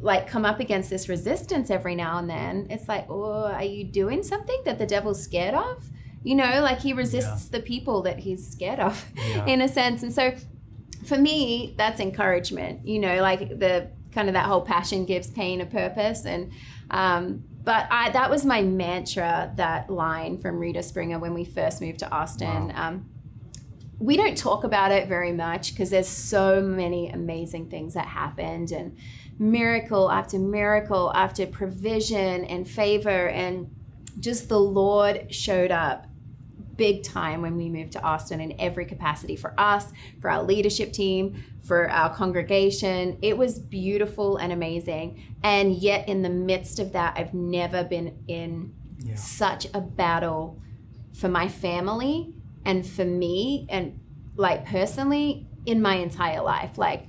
like 0.00 0.26
come 0.26 0.44
up 0.44 0.58
against 0.58 0.90
this 0.90 1.08
resistance 1.08 1.70
every 1.70 1.94
now 1.94 2.18
and 2.18 2.28
then 2.28 2.66
it's 2.70 2.88
like 2.88 3.06
oh 3.08 3.44
are 3.44 3.62
you 3.62 3.84
doing 3.84 4.22
something 4.24 4.60
that 4.64 4.78
the 4.78 4.86
devil's 4.86 5.22
scared 5.22 5.54
of 5.54 5.88
you 6.24 6.34
know 6.34 6.60
like 6.62 6.80
he 6.80 6.92
resists 6.92 7.48
the 7.48 7.60
people 7.60 8.02
that 8.02 8.18
he's 8.18 8.42
scared 8.50 8.80
of 8.80 9.04
Yeah. 9.16 9.46
in 9.46 9.60
a 9.60 9.68
sense. 9.68 10.02
And 10.02 10.12
so 10.12 10.34
for 11.06 11.18
me 11.18 11.74
that's 11.76 12.00
encouragement 12.00 12.86
you 12.86 12.98
know 12.98 13.20
like 13.20 13.40
the 13.60 13.90
kind 14.12 14.28
of 14.28 14.34
that 14.34 14.46
whole 14.46 14.62
passion 14.62 15.04
gives 15.04 15.28
pain 15.28 15.60
a 15.60 15.66
purpose. 15.66 16.24
And 16.24 16.50
um, 16.90 17.44
but 17.62 17.86
I, 17.90 18.10
that 18.10 18.30
was 18.30 18.44
my 18.44 18.62
mantra 18.62 19.52
that 19.56 19.88
line 19.90 20.38
from 20.38 20.58
rita 20.58 20.82
springer 20.82 21.18
when 21.18 21.32
we 21.34 21.44
first 21.44 21.80
moved 21.80 21.98
to 22.00 22.10
austin. 22.10 22.72
Um, 22.74 23.06
we 23.98 24.16
don't 24.16 24.36
talk 24.36 24.64
about 24.64 24.90
it 24.92 25.08
very 25.08 25.32
much 25.32 25.72
because 25.72 25.90
there's 25.90 26.08
so 26.08 26.60
many 26.60 27.08
amazing 27.10 27.70
things 27.70 27.94
that 27.94 28.06
happened 28.06 28.70
and 28.72 28.96
miracle 29.38 30.10
after 30.10 30.38
miracle 30.38 31.12
after 31.14 31.46
provision 31.46 32.44
and 32.44 32.68
favor. 32.68 33.28
And 33.28 33.70
just 34.20 34.48
the 34.48 34.60
Lord 34.60 35.34
showed 35.34 35.70
up 35.70 36.06
big 36.76 37.02
time 37.02 37.42
when 37.42 37.56
we 37.56 37.68
moved 37.68 37.92
to 37.92 38.02
Austin 38.02 38.40
in 38.40 38.54
every 38.60 38.84
capacity 38.84 39.36
for 39.36 39.54
us, 39.58 39.92
for 40.20 40.30
our 40.30 40.42
leadership 40.42 40.92
team, 40.92 41.42
for 41.62 41.90
our 41.90 42.14
congregation. 42.14 43.18
It 43.22 43.36
was 43.36 43.58
beautiful 43.58 44.36
and 44.36 44.52
amazing. 44.52 45.22
And 45.42 45.74
yet, 45.74 46.08
in 46.08 46.22
the 46.22 46.30
midst 46.30 46.78
of 46.78 46.92
that, 46.92 47.14
I've 47.16 47.34
never 47.34 47.84
been 47.84 48.18
in 48.28 48.72
Yeah. 49.04 49.14
such 49.16 49.66
a 49.74 49.80
battle 49.80 50.60
for 51.12 51.28
my 51.28 51.48
family 51.48 52.32
and 52.64 52.86
for 52.86 53.04
me 53.04 53.66
and 53.68 54.00
like 54.36 54.64
personally 54.66 55.46
in 55.66 55.80
my 55.80 55.96
entire 55.96 56.42
life. 56.42 56.76
Like, 56.78 57.06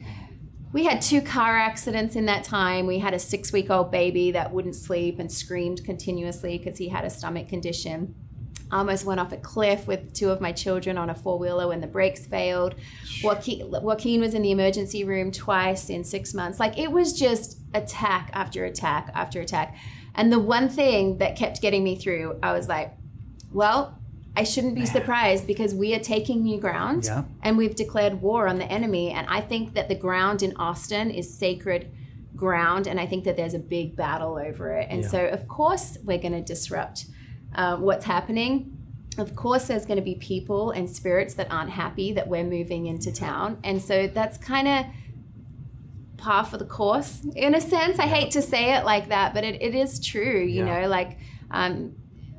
we 0.74 0.84
had 0.84 1.01
two 1.01 1.22
car 1.22 1.57
accidents 1.57 2.17
in 2.17 2.25
that 2.25 2.43
time. 2.43 2.86
We 2.86 3.00
had 3.00 3.13
a 3.13 3.19
six 3.19 3.53
week 3.53 3.69
old 3.69 3.91
baby 3.91 4.31
that 4.31 4.51
wouldn't 4.53 4.75
sleep 4.75 5.19
and 5.19 5.31
screamed 5.31 5.86
continuously 5.86 6.57
because 6.57 6.77
he 6.77 6.89
had 6.89 7.05
a 7.05 7.10
stomach 7.10 7.48
condition. 7.48 8.13
I 8.72 8.79
almost 8.79 9.05
went 9.05 9.19
off 9.19 9.31
a 9.31 9.38
cliff 9.38 9.88
with 9.88 10.13
two 10.13 10.31
of 10.31 10.41
my 10.41 10.51
children 10.51 10.98
on 10.98 11.10
a 11.10 11.15
four 11.15 11.38
wheeler 11.38 11.67
when 11.67 11.81
the 11.81 11.88
brakes 11.88 12.25
failed. 12.25 12.75
Joaquin, 13.24 13.69
Joaquin 13.69 14.22
was 14.22 14.34
in 14.34 14.41
the 14.41 14.51
emergency 14.51 15.03
room 15.03 15.31
twice 15.31 15.89
in 15.89 16.03
six 16.03 16.34
months. 16.34 16.60
Like 16.60 16.77
it 16.79 16.91
was 16.91 17.13
just 17.13 17.60
attack 17.74 18.31
after 18.34 18.65
attack 18.65 19.12
after 19.13 19.39
attack. 19.41 19.77
And 20.15 20.31
the 20.31 20.39
one 20.39 20.67
thing 20.69 21.17
that 21.19 21.36
kept 21.36 21.62
getting 21.62 21.84
me 21.84 21.95
through, 21.95 22.39
I 22.41 22.53
was 22.53 22.67
like, 22.67 22.93
well, 23.51 24.00
I 24.36 24.43
shouldn't 24.43 24.75
be 24.75 24.86
surprised 24.86 25.45
because 25.48 25.74
we 25.74 25.93
are 25.95 26.00
taking 26.00 26.43
new 26.43 26.60
ground 26.60 27.05
Yeah. 27.05 27.24
and 27.43 27.57
we've 27.57 27.75
declared 27.75 28.22
war 28.22 28.48
on 28.48 28.57
the 28.57 28.65
enemy. 28.65 29.12
And 29.12 29.27
I 29.29 29.41
think 29.41 29.75
that 29.75 29.88
the 29.89 29.95
ground 29.95 30.41
in 30.43 30.55
Austin 30.57 31.12
is 31.12 31.38
sacred 31.38 31.91
ground. 32.36 32.88
And 32.88 33.00
I 33.00 33.05
think 33.05 33.24
that 33.25 33.38
there's 33.38 33.53
a 33.53 33.60
big 33.60 33.95
battle 33.95 34.38
over 34.38 34.72
it. 34.74 34.88
And 34.89 35.03
Yeah. 35.03 35.07
so, 35.07 35.25
of 35.27 35.48
course, 35.48 35.98
we're 36.03 36.17
going 36.17 36.34
to 36.34 36.41
disrupt 36.41 37.05
uh, 37.56 37.78
what's 37.78 38.06
happening. 38.06 38.72
Of 39.18 39.36
course, 39.36 39.68
there's 39.68 39.86
going 39.86 39.98
to 39.98 40.04
be 40.04 40.16
people 40.16 40.72
and 40.72 40.90
spirits 40.90 41.36
that 41.36 41.50
aren't 41.52 41.70
happy 41.72 42.12
that 42.14 42.28
we're 42.28 42.44
moving 42.44 42.86
into 42.88 43.12
town. 43.14 43.60
And 43.64 43.82
so 43.82 44.08
that's 44.08 44.38
kind 44.38 44.68
of 44.68 44.86
par 46.18 46.44
for 46.46 46.58
the 46.58 46.66
course 46.66 47.22
in 47.36 47.56
a 47.56 47.62
sense. 47.62 48.00
I 48.00 48.08
hate 48.08 48.32
to 48.32 48.42
say 48.42 48.74
it 48.76 48.84
like 48.86 49.10
that, 49.10 49.34
but 49.34 49.44
it, 49.44 49.62
it 49.62 49.76
is 49.76 50.00
true, 50.06 50.40
you 50.42 50.66
Yeah. 50.66 50.82
know, 50.82 50.88
like, 50.90 51.18
um, 51.52 51.94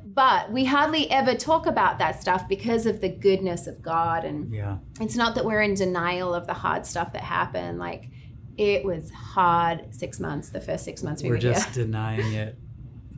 but 0.05 0.51
we 0.51 0.65
hardly 0.65 1.09
ever 1.11 1.35
talk 1.35 1.67
about 1.67 1.99
that 1.99 2.19
stuff 2.19 2.47
because 2.47 2.85
of 2.85 3.01
the 3.01 3.09
goodness 3.09 3.67
of 3.67 3.81
God. 3.81 4.25
And 4.25 4.51
Yeah. 4.53 4.77
it's 4.99 5.15
not 5.15 5.35
that 5.35 5.45
we're 5.45 5.61
in 5.61 5.75
denial 5.75 6.33
of 6.33 6.47
the 6.47 6.53
hard 6.53 6.85
stuff 6.85 7.13
that 7.13 7.21
happened. 7.23 7.77
Like, 7.79 8.09
it 8.57 8.83
was 8.83 9.11
hard 9.11 9.93
six 9.95 10.19
months, 10.19 10.49
the 10.49 10.59
first 10.61 10.83
six 10.83 11.03
months 11.03 11.21
we 11.21 11.29
We're 11.29 11.35
were 11.35 11.39
just 11.41 11.75
here. 11.75 11.85
denying 11.85 12.33
it 12.33 12.57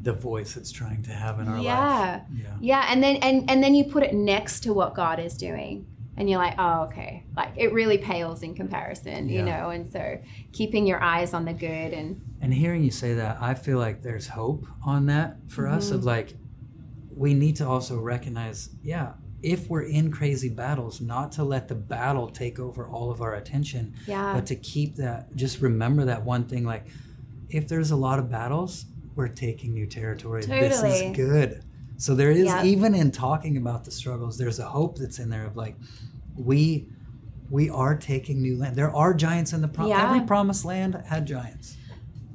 the 0.01 0.13
voice 0.13 0.55
it's 0.57 0.71
trying 0.71 1.03
to 1.03 1.11
have 1.11 1.39
in 1.39 1.47
our 1.47 1.57
Yeah. 1.59 1.79
life. 1.79 2.21
Yeah. 2.33 2.47
Yeah, 2.61 2.85
and 2.89 3.03
then 3.03 3.17
and 3.17 3.49
and 3.49 3.63
then 3.63 3.75
you 3.75 3.83
put 3.85 4.03
it 4.03 4.13
next 4.13 4.61
to 4.61 4.73
what 4.73 4.95
God 4.95 5.19
is 5.19 5.35
doing, 5.35 5.85
and 6.15 6.29
you're 6.29 6.39
like, 6.39 6.55
oh, 6.57 6.83
okay, 6.83 7.23
like 7.35 7.49
it 7.57 7.73
really 7.73 7.97
pales 7.97 8.41
in 8.43 8.55
comparison, 8.55 9.27
you 9.29 9.41
know. 9.43 9.69
And 9.71 9.87
so 9.89 10.19
keeping 10.53 10.87
your 10.87 11.01
eyes 11.03 11.33
on 11.33 11.45
the 11.45 11.53
good 11.53 11.93
and 11.93 12.21
And 12.41 12.53
hearing 12.53 12.83
you 12.83 12.91
say 12.91 13.13
that, 13.15 13.37
I 13.41 13.53
feel 13.53 13.77
like 13.77 14.01
there's 14.01 14.27
hope 14.27 14.65
on 14.85 15.07
that 15.07 15.37
for 15.47 15.67
us 15.67 15.87
Mm-hmm. 15.87 15.95
of 15.95 16.03
like 16.05 16.33
we 17.15 17.33
need 17.33 17.57
to 17.57 17.67
also 17.67 17.99
recognize, 17.99 18.69
yeah, 18.81 19.11
if 19.43 19.69
we're 19.69 19.81
in 19.83 20.09
crazy 20.11 20.47
battles, 20.49 21.01
not 21.01 21.33
to 21.33 21.43
let 21.43 21.67
the 21.67 21.75
battle 21.75 22.29
take 22.29 22.59
over 22.59 22.87
all 22.87 23.11
of 23.11 23.21
our 23.21 23.35
attention, 23.35 23.93
yeah, 24.07 24.33
but 24.33 24.45
to 24.45 24.55
keep 24.55 24.95
that 24.95 25.35
just 25.35 25.59
remember 25.61 26.05
that 26.05 26.23
one 26.23 26.45
thing 26.45 26.63
like 26.65 26.85
if 27.49 27.67
there's 27.67 27.91
a 27.91 27.95
lot 27.95 28.19
of 28.19 28.29
battles, 28.29 28.85
we're 29.15 29.27
taking 29.27 29.73
new 29.73 29.85
territory. 29.85 30.43
This 30.45 30.81
is 30.83 31.15
good. 31.15 31.63
So 31.97 32.15
there 32.15 32.31
is 32.31 32.53
even 32.63 32.95
in 32.95 33.11
talking 33.11 33.57
about 33.57 33.83
the 33.83 33.91
struggles, 33.91 34.37
there's 34.37 34.59
a 34.59 34.65
hope 34.65 34.97
that's 34.97 35.19
in 35.19 35.29
there 35.29 35.45
of 35.45 35.57
like 35.57 35.75
we 36.37 36.87
we 37.49 37.69
are 37.69 37.95
taking 37.95 38.41
new 38.41 38.57
land. 38.57 38.75
There 38.75 38.95
are 38.95 39.13
giants 39.13 39.53
in 39.53 39.61
the 39.61 39.67
prom- 39.67 39.89
Yeah. 39.89 40.05
every 40.05 40.25
promised 40.25 40.65
land 40.65 41.01
had 41.07 41.25
giants. 41.25 41.75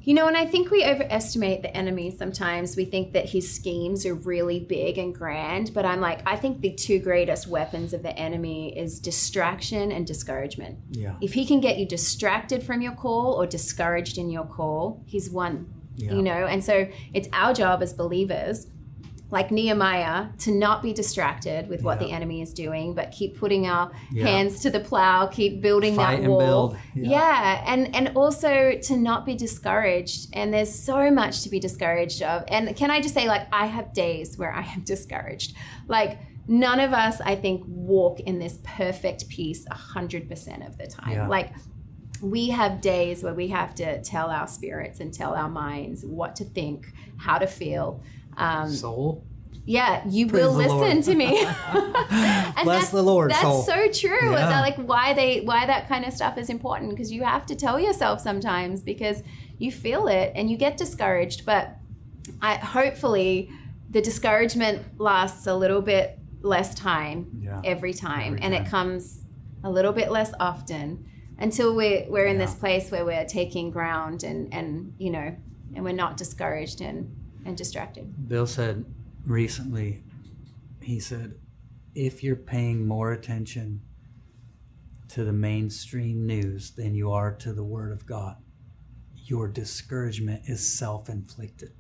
You 0.02 0.12
know, 0.12 0.28
and 0.28 0.36
I 0.36 0.44
think 0.44 0.70
we 0.70 0.84
overestimate 0.84 1.62
the 1.62 1.74
enemy 1.74 2.10
sometimes. 2.10 2.76
We 2.76 2.84
think 2.84 3.14
that 3.14 3.30
his 3.30 3.50
schemes 3.50 4.04
are 4.04 4.14
really 4.14 4.60
big 4.60 4.98
and 4.98 5.14
grand, 5.14 5.72
but 5.72 5.86
I'm 5.86 6.02
like, 6.02 6.20
I 6.26 6.36
think 6.36 6.60
the 6.60 6.74
two 6.74 6.98
greatest 6.98 7.46
weapons 7.46 7.94
of 7.94 8.02
the 8.02 8.14
enemy 8.18 8.76
is 8.76 9.00
distraction 9.00 9.90
and 9.90 10.06
discouragement. 10.06 10.78
Yeah. 10.90 11.14
If 11.22 11.32
he 11.32 11.46
can 11.46 11.60
get 11.60 11.78
you 11.78 11.86
distracted 11.86 12.62
from 12.62 12.82
your 12.82 12.92
call 12.92 13.32
or 13.32 13.46
discouraged 13.46 14.18
in 14.18 14.28
your 14.28 14.44
call, 14.44 15.02
he's 15.06 15.30
won. 15.30 15.72
Yeah. 15.96 16.14
You 16.14 16.22
know, 16.22 16.46
and 16.46 16.62
so 16.64 16.86
it's 17.12 17.28
our 17.32 17.52
job 17.54 17.82
as 17.82 17.92
believers, 17.92 18.66
like 19.30 19.50
Nehemiah, 19.50 20.26
to 20.38 20.52
not 20.52 20.82
be 20.82 20.92
distracted 20.92 21.68
with 21.68 21.82
what 21.82 22.00
Yeah. 22.00 22.06
the 22.08 22.12
enemy 22.12 22.40
is 22.42 22.52
doing, 22.52 22.94
but 22.94 23.10
keep 23.10 23.36
putting 23.38 23.66
our 23.66 23.90
Yeah. 24.12 24.26
hands 24.26 24.60
to 24.60 24.70
the 24.70 24.80
plow, 24.80 25.26
keep 25.26 25.60
building 25.62 25.96
Fight 25.96 26.22
that 26.22 26.28
wall. 26.30 26.76
Yeah. 26.94 27.10
Yeah. 27.10 27.64
and 27.66 27.94
and 27.96 28.12
also 28.16 28.72
to 28.82 28.96
not 28.96 29.24
be 29.26 29.34
discouraged. 29.34 30.28
And 30.34 30.52
there's 30.52 30.72
so 30.74 31.10
much 31.10 31.42
to 31.42 31.48
be 31.48 31.58
discouraged 31.58 32.22
of. 32.22 32.44
And 32.48 32.76
can 32.76 32.90
I 32.90 33.00
just 33.00 33.14
say, 33.14 33.26
like, 33.26 33.46
I 33.52 33.66
have 33.66 33.92
days 33.92 34.36
where 34.38 34.52
I 34.52 34.62
am 34.62 34.82
discouraged. 34.84 35.54
Like, 35.88 36.18
none 36.46 36.78
of 36.78 36.92
us, 36.92 37.20
I 37.24 37.34
think, 37.36 37.62
walk 37.66 38.20
in 38.20 38.38
this 38.38 38.58
perfect 38.62 39.28
peace 39.30 39.64
hundred 39.70 40.28
percent 40.28 40.62
of 40.64 40.76
the 40.76 40.86
time. 40.86 41.28
Like, 41.28 41.50
we 42.24 42.48
have 42.48 42.80
days 42.80 43.22
where 43.22 43.34
we 43.34 43.48
have 43.48 43.74
to 43.76 44.00
tell 44.02 44.30
our 44.30 44.46
spirits 44.48 45.00
and 45.00 45.12
tell 45.12 45.34
our 45.34 45.48
minds 45.48 46.04
what 46.04 46.36
to 46.36 46.44
think, 46.44 46.92
how 47.18 47.38
to 47.38 47.46
feel. 47.46 48.02
Um, 48.36 48.70
Soul. 48.70 49.22
yeah, 49.64 50.02
you 50.08 50.26
Praise 50.26 50.42
will 50.44 50.52
listen 50.52 50.78
Lord. 50.78 51.02
to 51.04 51.14
me. 51.14 51.46
And 52.56 52.64
Bless 52.64 52.82
that's, 52.82 52.90
the 52.90 53.02
Lord, 53.02 53.30
That's 53.30 53.42
soul. 53.42 53.62
so 53.62 53.88
true. 53.90 54.30
Yeah. 54.30 54.36
That, 54.48 54.60
like 54.60 54.76
why 54.76 55.12
they 55.14 55.40
why 55.40 55.66
that 55.66 55.88
kind 55.88 56.04
of 56.04 56.12
stuff 56.12 56.38
is 56.38 56.48
important 56.48 56.90
because 56.90 57.10
you 57.10 57.24
have 57.24 57.44
to 57.46 57.54
tell 57.56 57.78
yourself 57.80 58.20
sometimes 58.20 58.80
because 58.82 59.22
you 59.58 59.72
feel 59.72 60.06
it 60.06 60.32
and 60.36 60.50
you 60.50 60.56
get 60.56 60.76
discouraged. 60.76 61.44
But 61.44 61.76
I 62.40 62.54
hopefully 62.56 63.50
the 63.90 64.00
discouragement 64.00 64.82
lasts 64.98 65.46
a 65.46 65.54
little 65.54 65.82
bit 65.82 66.18
less 66.42 66.74
time 66.74 67.40
Yeah. 67.42 67.60
every 67.64 67.92
time 67.94 68.34
Every 68.34 68.40
and 68.42 68.54
time. 68.54 68.62
it 68.66 68.68
comes 68.70 69.24
a 69.64 69.70
little 69.70 69.92
bit 69.92 70.10
less 70.10 70.32
often 70.38 71.04
until 71.38 71.74
we're 71.74 72.06
we're 72.08 72.26
in 72.26 72.38
Yeah. 72.38 72.46
this 72.46 72.54
place 72.54 72.90
where 72.90 73.04
we're 73.04 73.24
taking 73.26 73.70
ground 73.70 74.22
and 74.22 74.52
and 74.54 74.94
you 74.98 75.10
know 75.10 75.36
and 75.74 75.84
we're 75.84 75.92
not 75.92 76.16
discouraged 76.16 76.80
and 76.80 77.14
and 77.44 77.56
distracted. 77.56 78.28
Bill 78.28 78.46
said 78.46 78.84
recently, 79.26 80.02
he 80.80 80.98
said, 81.00 81.34
if 81.94 82.22
you're 82.24 82.36
paying 82.36 82.86
more 82.86 83.12
attention 83.12 83.82
to 85.08 85.24
the 85.24 85.32
mainstream 85.32 86.26
news 86.26 86.70
than 86.72 86.94
you 86.94 87.12
are 87.12 87.32
to 87.32 87.52
the 87.52 87.62
Word 87.64 87.92
of 87.92 88.06
God, 88.06 88.36
your 89.26 89.46
discouragement 89.48 90.42
is 90.46 90.66
self 90.66 91.08
inflicted. 91.08 91.72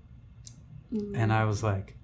And 1.14 1.32
I 1.32 1.44
was 1.44 1.62
like, 1.62 1.96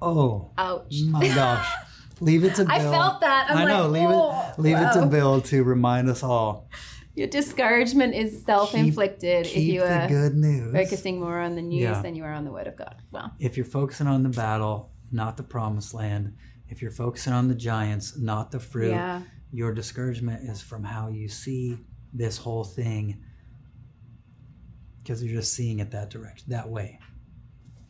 oh 0.00 0.52
Ouch. 0.58 1.00
my 1.08 1.26
gosh. 1.28 1.66
Leave 2.20 2.44
it 2.44 2.54
to 2.56 2.64
Bill. 2.64 2.72
I 2.72 2.78
felt 2.78 3.20
that. 3.20 3.50
I'm 3.50 3.58
I 3.58 3.64
know. 3.64 3.88
like, 3.88 4.00
leave 4.00 4.08
"Oh, 4.10 4.52
it. 4.56 4.58
Leave 4.60 4.76
it 4.78 4.92
to. 4.94 5.06
Bill 5.06 5.40
to 5.42 5.62
remind 5.64 6.08
us 6.08 6.22
all. 6.22 6.68
Your 7.14 7.26
discouragement 7.28 8.14
is 8.14 8.42
self-inflicted 8.44 9.46
if 9.46 9.52
Keep 9.52 9.72
you 9.74 9.80
the 9.80 10.04
are 10.04 10.08
good 10.08 10.34
news. 10.34 10.72
focusing 10.72 11.18
more 11.20 11.38
on 11.40 11.54
the 11.56 11.62
news 11.62 11.82
Yeah. 11.82 12.02
than 12.02 12.14
you 12.14 12.24
are 12.24 12.32
on 12.32 12.44
the 12.44 12.52
Word 12.52 12.66
of 12.66 12.76
God. 12.76 12.96
Well, 13.10 13.32
if 13.38 13.56
you're 13.56 13.64
focusing 13.66 14.06
on 14.06 14.22
the 14.22 14.28
battle, 14.28 14.90
not 15.10 15.36
the 15.38 15.42
promised 15.42 15.94
land, 15.94 16.34
if 16.68 16.82
you're 16.82 16.90
focusing 16.90 17.32
on 17.32 17.48
the 17.48 17.54
giants, 17.54 18.18
not 18.18 18.50
the 18.50 18.60
fruit, 18.60 18.90
yeah, 18.90 19.22
your 19.50 19.72
discouragement 19.72 20.48
is 20.48 20.60
from 20.60 20.84
how 20.84 21.08
you 21.08 21.28
see 21.28 21.78
this 22.12 22.36
whole 22.38 22.64
thing 22.64 23.16
because 25.02 25.22
you're 25.22 25.40
just 25.40 25.54
seeing 25.54 25.78
it 25.78 25.90
that 25.92 26.10
direction, 26.10 26.50
that 26.50 26.68
way. 26.68 26.98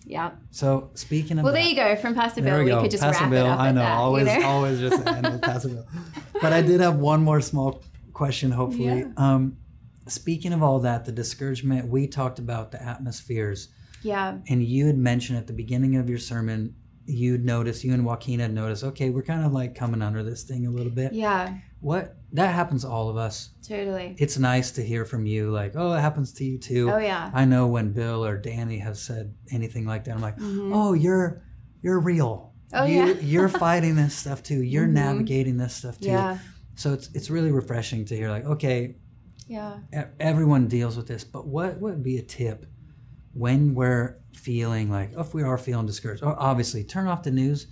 Yeah. 0.07 0.31
So 0.53 0.90
speaking 0.95 1.38
of 1.38 1.45
Well, 1.45 1.53
that, 1.53 1.61
there 1.61 1.69
you 1.69 1.77
go. 1.77 1.97
From 1.97 2.14
Pastor 2.14 2.40
Bill, 2.40 2.59
we 2.64 2.73
we, 2.73 2.81
could 2.81 2.90
just 2.90 3.03
Pastor 3.03 3.25
wrap 3.25 3.31
Bill, 3.33 3.47
it 3.47 3.51
up. 3.51 3.59
I 3.61 3.73
know, 3.73 3.81
that, 3.81 3.92
always, 3.99 4.29
you 4.29 4.38
know? 4.40 4.47
always 4.47 4.81
just 4.81 5.07
end 5.07 5.27
with 5.27 5.42
Pastor 5.42 5.69
Bill. 5.69 5.87
But 6.40 6.53
I 6.53 6.62
did 6.62 6.81
have 6.81 6.97
one 6.97 7.23
more 7.23 7.40
small 7.40 7.83
question. 8.12 8.53
Hopefully, 8.53 9.01
Yeah. 9.01 9.09
um, 9.16 9.57
speaking 10.07 10.53
of 10.53 10.62
all 10.62 10.79
that, 10.81 11.05
the 11.05 11.12
discouragement 11.12 11.88
we 11.88 12.07
talked 12.07 12.38
about 12.38 12.71
the 12.71 12.83
atmospheres. 12.83 13.69
Yeah, 14.03 14.38
and 14.49 14.62
you 14.62 14.87
had 14.87 14.97
mentioned 14.97 15.38
at 15.38 15.49
the 15.49 15.53
beginning 15.53 15.97
of 15.97 16.09
your 16.09 16.19
sermon 16.19 16.77
you'd 17.07 17.45
notice 17.45 17.85
you 17.85 17.92
and 17.95 18.05
joaquin 18.05 18.40
had 18.40 18.53
noticed 18.53 18.83
okay 18.85 19.11
we're 19.11 19.23
kind 19.23 19.45
of 19.47 19.53
like 19.53 19.75
coming 19.75 20.03
under 20.03 20.23
this 20.23 20.42
thing 20.42 20.66
a 20.66 20.71
little 20.71 20.90
bit 20.92 21.12
yeah, 21.12 21.55
what 21.81 22.16
that 22.33 22.55
happens 22.55 22.83
to 22.83 22.88
all 22.88 23.09
of 23.09 23.16
us 23.16 23.51
totally. 23.66 24.16
it's 24.19 24.38
nice 24.38 24.73
to 24.73 24.83
hear 24.83 25.05
from 25.05 25.25
you 25.27 25.51
like 25.51 25.73
oh 25.77 25.92
it 25.92 26.01
happens 26.01 26.33
to 26.33 26.45
you 26.45 26.59
too 26.59 26.90
Oh 26.90 26.99
yeah, 26.99 27.31
i 27.33 27.45
know 27.45 27.66
when 27.69 27.92
bill 27.92 28.25
or 28.25 28.37
danny 28.37 28.79
has 28.79 29.01
said 29.01 29.35
anything 29.51 29.87
like 29.87 30.05
that 30.05 30.14
i'm 30.14 30.21
like 30.21 30.37
Mhm. 30.38 30.73
oh 30.75 30.92
you're 30.95 31.42
you're 31.83 32.01
real 32.01 32.53
Oh, 32.75 32.85
you, 32.85 32.97
yeah. 33.07 33.12
you're 33.21 33.49
fighting 33.66 33.95
this 33.95 34.12
stuff 34.16 34.42
too. 34.42 34.61
You're 34.61 34.88
navigating 34.88 35.57
this 35.57 35.73
stuff 35.73 36.01
too. 36.01 36.09
Yeah. 36.09 36.38
So 36.75 36.92
it's 36.95 37.09
it's 37.14 37.31
really 37.31 37.53
refreshing 37.53 38.05
to 38.07 38.16
hear 38.16 38.29
like, 38.29 38.45
okay, 38.45 38.97
Yeah. 39.47 39.77
everyone 40.19 40.66
deals 40.66 40.97
with 40.97 41.07
this, 41.07 41.23
but 41.23 41.47
what 41.47 41.81
would 41.81 42.03
be 42.03 42.19
a 42.19 42.23
tip 42.23 42.66
when 43.37 43.75
we're 43.75 44.16
feeling 44.35 44.90
like, 44.90 45.11
oh, 45.16 45.20
if 45.20 45.35
we 45.35 45.42
are 45.42 45.59
feeling 45.59 45.87
discouraged? 45.87 46.22
Obviously, 46.22 46.85
turn 46.85 47.07
off 47.07 47.22
the 47.22 47.31
news, 47.31 47.66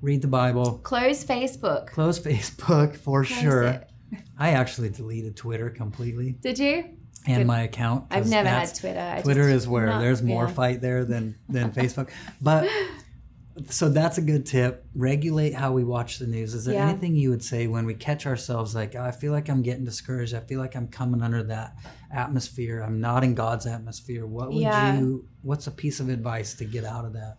read 0.00 0.22
the 0.22 0.28
Bible, 0.28 0.78
Close 0.78 1.24
Facebook. 1.24 1.86
close 1.88 2.18
Facebook 2.18 2.96
for 2.96 3.24
Close 3.24 3.40
sure. 3.40 3.62
it. 3.64 3.90
I 4.38 4.50
actually 4.50 4.90
deleted 4.90 5.36
Twitter 5.36 5.70
completely 5.70 6.32
Did 6.40 6.58
you? 6.58 6.84
and 7.26 7.38
Good. 7.38 7.46
my 7.46 7.62
account. 7.62 8.06
I've 8.10 8.28
never 8.28 8.48
had 8.48 8.74
Twitter. 8.74 9.00
I 9.00 9.20
Twitter 9.22 9.44
just- 9.50 9.64
is 9.64 9.68
where 9.68 9.86
not- 9.86 10.00
there's 10.00 10.22
more 10.22 10.46
yeah. 10.46 10.52
fight 10.54 10.80
there 10.80 11.04
than 11.04 11.34
than 11.48 11.72
Facebook. 11.72 12.10
But 12.40 12.68
so 13.70 13.88
that's 13.88 14.18
a 14.18 14.22
good 14.22 14.46
tip. 14.46 14.84
Regulate 14.94 15.54
how 15.54 15.72
we 15.72 15.84
watch 15.84 16.18
the 16.18 16.26
news. 16.26 16.54
Is 16.54 16.64
there 16.64 16.74
Yeah. 16.74 16.88
anything 16.88 17.14
you 17.16 17.30
would 17.30 17.42
say 17.42 17.66
when 17.66 17.86
we 17.86 17.94
catch 17.94 18.26
ourselves 18.26 18.74
like, 18.74 18.94
"Oh, 18.96 19.02
I 19.02 19.10
feel 19.10 19.32
like 19.32 19.48
I'm 19.48 19.62
getting 19.62 19.84
discouraged. 19.84 20.34
I 20.34 20.40
feel 20.40 20.60
like 20.60 20.74
I'm 20.76 20.88
coming 20.88 21.22
under 21.22 21.42
that 21.44 21.76
atmosphere. 22.10 22.80
I'm 22.82 23.00
not 23.00 23.24
in 23.24 23.34
God's 23.34 23.66
atmosphere. 23.66 24.26
What 24.26 24.48
would 24.48 24.62
Yeah. 24.62 24.98
you? 24.98 25.26
What's 25.42 25.66
a 25.66 25.70
piece 25.70 26.00
of 26.00 26.08
advice 26.08 26.54
to 26.54 26.64
get 26.64 26.84
out 26.84 27.04
of 27.04 27.12
that? 27.14 27.36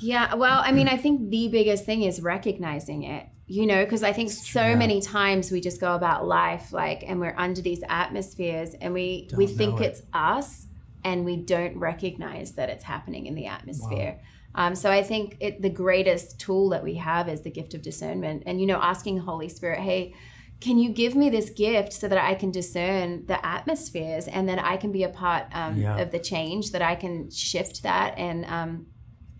Yeah, 0.00 0.34
well, 0.34 0.62
I 0.64 0.72
mean, 0.72 0.88
I 0.88 0.96
think 0.96 1.30
the 1.30 1.48
biggest 1.48 1.84
thing 1.84 2.02
is 2.02 2.22
recognizing 2.22 3.02
it, 3.02 3.26
you 3.46 3.66
know, 3.66 3.84
because 3.84 4.02
I 4.02 4.12
think 4.14 4.30
so 4.30 4.62
Yeah. 4.68 4.76
many 4.76 5.00
times 5.02 5.50
we 5.52 5.60
just 5.60 5.78
go 5.80 5.94
about 5.94 6.26
life 6.26 6.72
like, 6.72 7.04
and 7.06 7.20
we're 7.20 7.34
under 7.36 7.60
these 7.60 7.82
atmospheres 7.88 8.74
and 8.80 8.94
we, 8.94 9.28
we 9.36 9.46
think 9.46 9.80
it. 9.80 9.84
it's 9.84 10.02
us 10.14 10.66
and 11.04 11.24
we 11.26 11.36
don't 11.36 11.76
recognize 11.76 12.52
that 12.52 12.70
it's 12.70 12.84
happening 12.84 13.26
in 13.26 13.34
the 13.34 13.46
atmosphere. 13.46 14.18
Um, 14.54 14.74
so 14.74 14.90
I 14.90 15.02
think 15.02 15.36
it, 15.40 15.62
the 15.62 15.70
greatest 15.70 16.40
tool 16.40 16.70
that 16.70 16.82
we 16.82 16.94
have 16.96 17.28
is 17.28 17.42
the 17.42 17.50
gift 17.50 17.74
of 17.74 17.82
discernment 17.82 18.42
and, 18.46 18.60
you 18.60 18.66
know, 18.66 18.80
asking 18.82 19.16
the 19.16 19.22
Holy 19.22 19.48
Spirit, 19.48 19.80
hey, 19.80 20.14
can 20.60 20.78
you 20.78 20.90
give 20.90 21.14
me 21.14 21.30
this 21.30 21.50
gift 21.50 21.92
so 21.92 22.08
that 22.08 22.18
I 22.18 22.34
can 22.34 22.50
discern 22.50 23.24
the 23.26 23.44
atmospheres 23.46 24.28
and 24.28 24.48
that 24.48 24.62
I 24.62 24.76
can 24.76 24.92
be 24.92 25.04
a 25.04 25.08
part 25.08 25.46
um, 25.52 25.76
Yeah. 25.78 25.98
of 25.98 26.10
the 26.10 26.18
change, 26.18 26.72
that 26.72 26.82
I 26.82 26.96
can 26.96 27.30
shift 27.30 27.82
that 27.84 28.18
and, 28.18 28.44
um, 28.46 28.86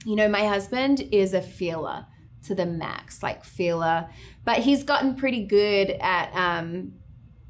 you 0.05 0.16
know, 0.16 0.29
my 0.29 0.46
husband 0.46 1.01
is 1.12 1.35
a 1.35 1.42
feeler 1.42 2.07
to 2.44 2.55
the 2.55 2.64
max, 2.64 3.23
like 3.23 3.44
feeler, 3.44 4.09
but 4.44 4.59
he's 4.59 4.83
gotten 4.83 5.14
pretty 5.14 5.44
good 5.44 5.90
at 6.01 6.31
um 6.35 6.92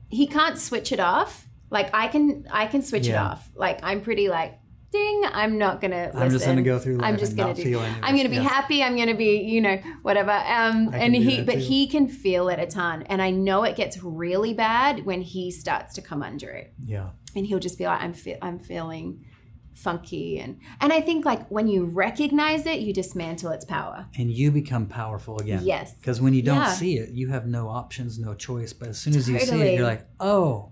he 0.09 0.27
can't 0.27 0.59
switch 0.59 0.91
it 0.91 0.99
off. 0.99 1.47
Like 1.71 1.91
I 1.95 2.09
can 2.09 2.47
I 2.51 2.67
can 2.67 2.83
switch 2.83 3.07
it 3.07 3.15
off. 3.15 3.49
Like 3.55 3.79
I'm 3.85 4.01
pretty 4.01 4.29
like 4.29 4.59
ding, 4.93 5.23
I'm 5.33 5.57
not 5.59 5.81
gonna 5.81 6.07
listen. 6.07 6.23
I'm 6.23 6.31
just 6.31 6.47
gonna 6.47 6.63
go 6.63 6.79
through 6.79 6.97
life 6.97 7.07
I'm 7.13 7.19
just 7.19 7.37
gonna 7.37 7.49
not 7.55 7.57
do 7.57 7.79
I'm 8.03 8.17
gonna 8.17 8.29
be 8.29 8.37
Yeah. 8.37 8.43
happy, 8.43 8.83
I'm 8.83 8.97
gonna 8.97 9.15
be, 9.17 9.39
you 9.43 9.61
know, 9.61 9.79
whatever. 10.03 10.31
Um 10.33 10.91
and 10.93 11.15
he 11.15 11.43
but 11.43 11.55
too. 11.55 11.61
he 11.61 11.87
can 11.87 12.09
feel 12.09 12.49
it 12.49 12.59
a 12.59 12.67
ton. 12.67 13.03
And 13.05 13.23
I 13.23 13.31
know 13.31 13.65
it 13.65 13.77
gets 13.77 14.03
really 14.03 14.53
bad 14.55 15.05
when 15.07 15.23
he 15.23 15.51
starts 15.51 15.95
to 15.95 16.03
come 16.03 16.23
under 16.23 16.49
it 16.51 16.73
Yeah, 16.85 17.11
and 17.37 17.47
he'll 17.47 17.59
just 17.61 17.79
be 17.79 17.85
like 17.85 18.01
i'm 18.03 18.13
fe- 18.13 18.39
i'm 18.43 18.59
feeling 18.59 19.25
funky 19.73 20.39
and 20.39 20.59
and 20.81 20.93
i 20.93 21.01
think 21.01 21.25
like 21.25 21.49
when 21.49 21.67
you 21.69 21.85
recognize 21.87 22.67
it 22.67 22.81
you 22.81 22.93
dismantle 22.93 23.51
its 23.51 23.65
power 23.65 24.05
and 24.19 24.31
you 24.31 24.51
become 24.51 24.85
powerful 24.87 25.39
again. 25.39 25.61
Yes. 25.65 25.95
because 25.95 26.21
when 26.21 26.35
you 26.35 26.43
don't 26.43 26.57
Yeah. 26.57 26.73
see 26.73 26.99
it, 26.99 27.11
you 27.13 27.29
have 27.29 27.47
no 27.47 27.69
options, 27.69 28.19
no 28.19 28.35
choice. 28.35 28.73
But 28.73 28.89
as 28.89 28.99
soon 28.99 29.15
as 29.17 29.29
you 29.29 29.39
see 29.39 29.61
it, 29.63 29.75
you're 29.77 29.87
like, 29.87 30.07
oh, 30.19 30.70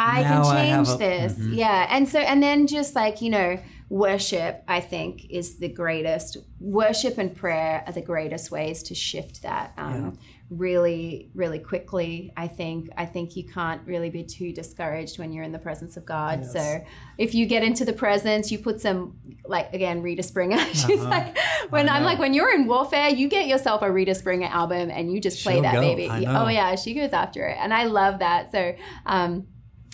i 0.00 0.22
Now 0.22 0.42
can 0.42 0.56
change 0.56 0.88
a- 0.88 0.96
this. 0.98 1.32
Mhm. 1.34 1.56
yeah. 1.56 1.86
And 1.94 2.08
so 2.08 2.18
and 2.18 2.42
then 2.42 2.66
just 2.66 2.94
like 2.94 3.20
you 3.20 3.30
know 3.30 3.58
worship 3.90 4.62
i 4.68 4.80
think 4.80 5.12
is 5.30 5.58
the 5.58 5.68
greatest. 5.68 6.36
Worship 6.60 7.18
and 7.18 7.34
prayer 7.34 7.82
are 7.86 7.92
the 7.92 8.00
greatest 8.12 8.50
ways 8.50 8.82
to 8.84 8.94
shift 8.94 9.42
that 9.42 9.72
um, 9.76 10.16
really 10.50 11.30
really 11.34 11.58
quickly. 11.58 12.32
I 12.36 12.46
think 12.48 12.88
i 12.96 13.06
think 13.06 13.34
you 13.36 13.44
can't 13.44 13.80
really 13.86 14.10
be 14.10 14.24
too 14.24 14.52
discouraged 14.52 15.18
when 15.18 15.32
you're 15.32 15.44
in 15.44 15.52
the 15.52 15.58
presence 15.68 15.96
of 15.96 16.04
god. 16.04 16.40
Yes. 16.42 16.52
so 16.52 16.84
if 17.18 17.34
you 17.34 17.46
get 17.46 17.62
into 17.62 17.84
the 17.84 17.92
presence 17.92 18.50
you 18.52 18.58
put 18.58 18.80
some 18.80 18.98
like 19.44 19.72
again 19.72 20.02
rita 20.02 20.22
springer. 20.22 20.58
She's 20.82 21.00
Uh-huh. 21.00 21.08
like 21.16 21.38
when 21.70 21.88
I 21.88 21.96
i'm 21.96 22.04
like 22.04 22.18
when 22.18 22.32
you're 22.34 22.52
in 22.54 22.66
warfare 22.66 23.08
you 23.20 23.26
get 23.28 23.46
yourself 23.52 23.82
a 23.82 23.90
rita 23.90 24.14
springer 24.14 24.48
album 24.48 24.90
and 24.90 25.12
you 25.12 25.20
just 25.28 25.42
play 25.42 25.54
She'll 25.54 25.62
that 25.62 25.74
go. 25.74 25.80
baby. 25.80 26.08
Oh 26.26 26.48
yeah 26.48 26.74
she 26.76 26.94
goes 26.94 27.12
after 27.12 27.42
it. 27.48 27.56
And 27.62 27.72
i 27.74 27.84
love 28.00 28.14
that. 28.20 28.52
So 28.52 28.74
um 29.06 29.46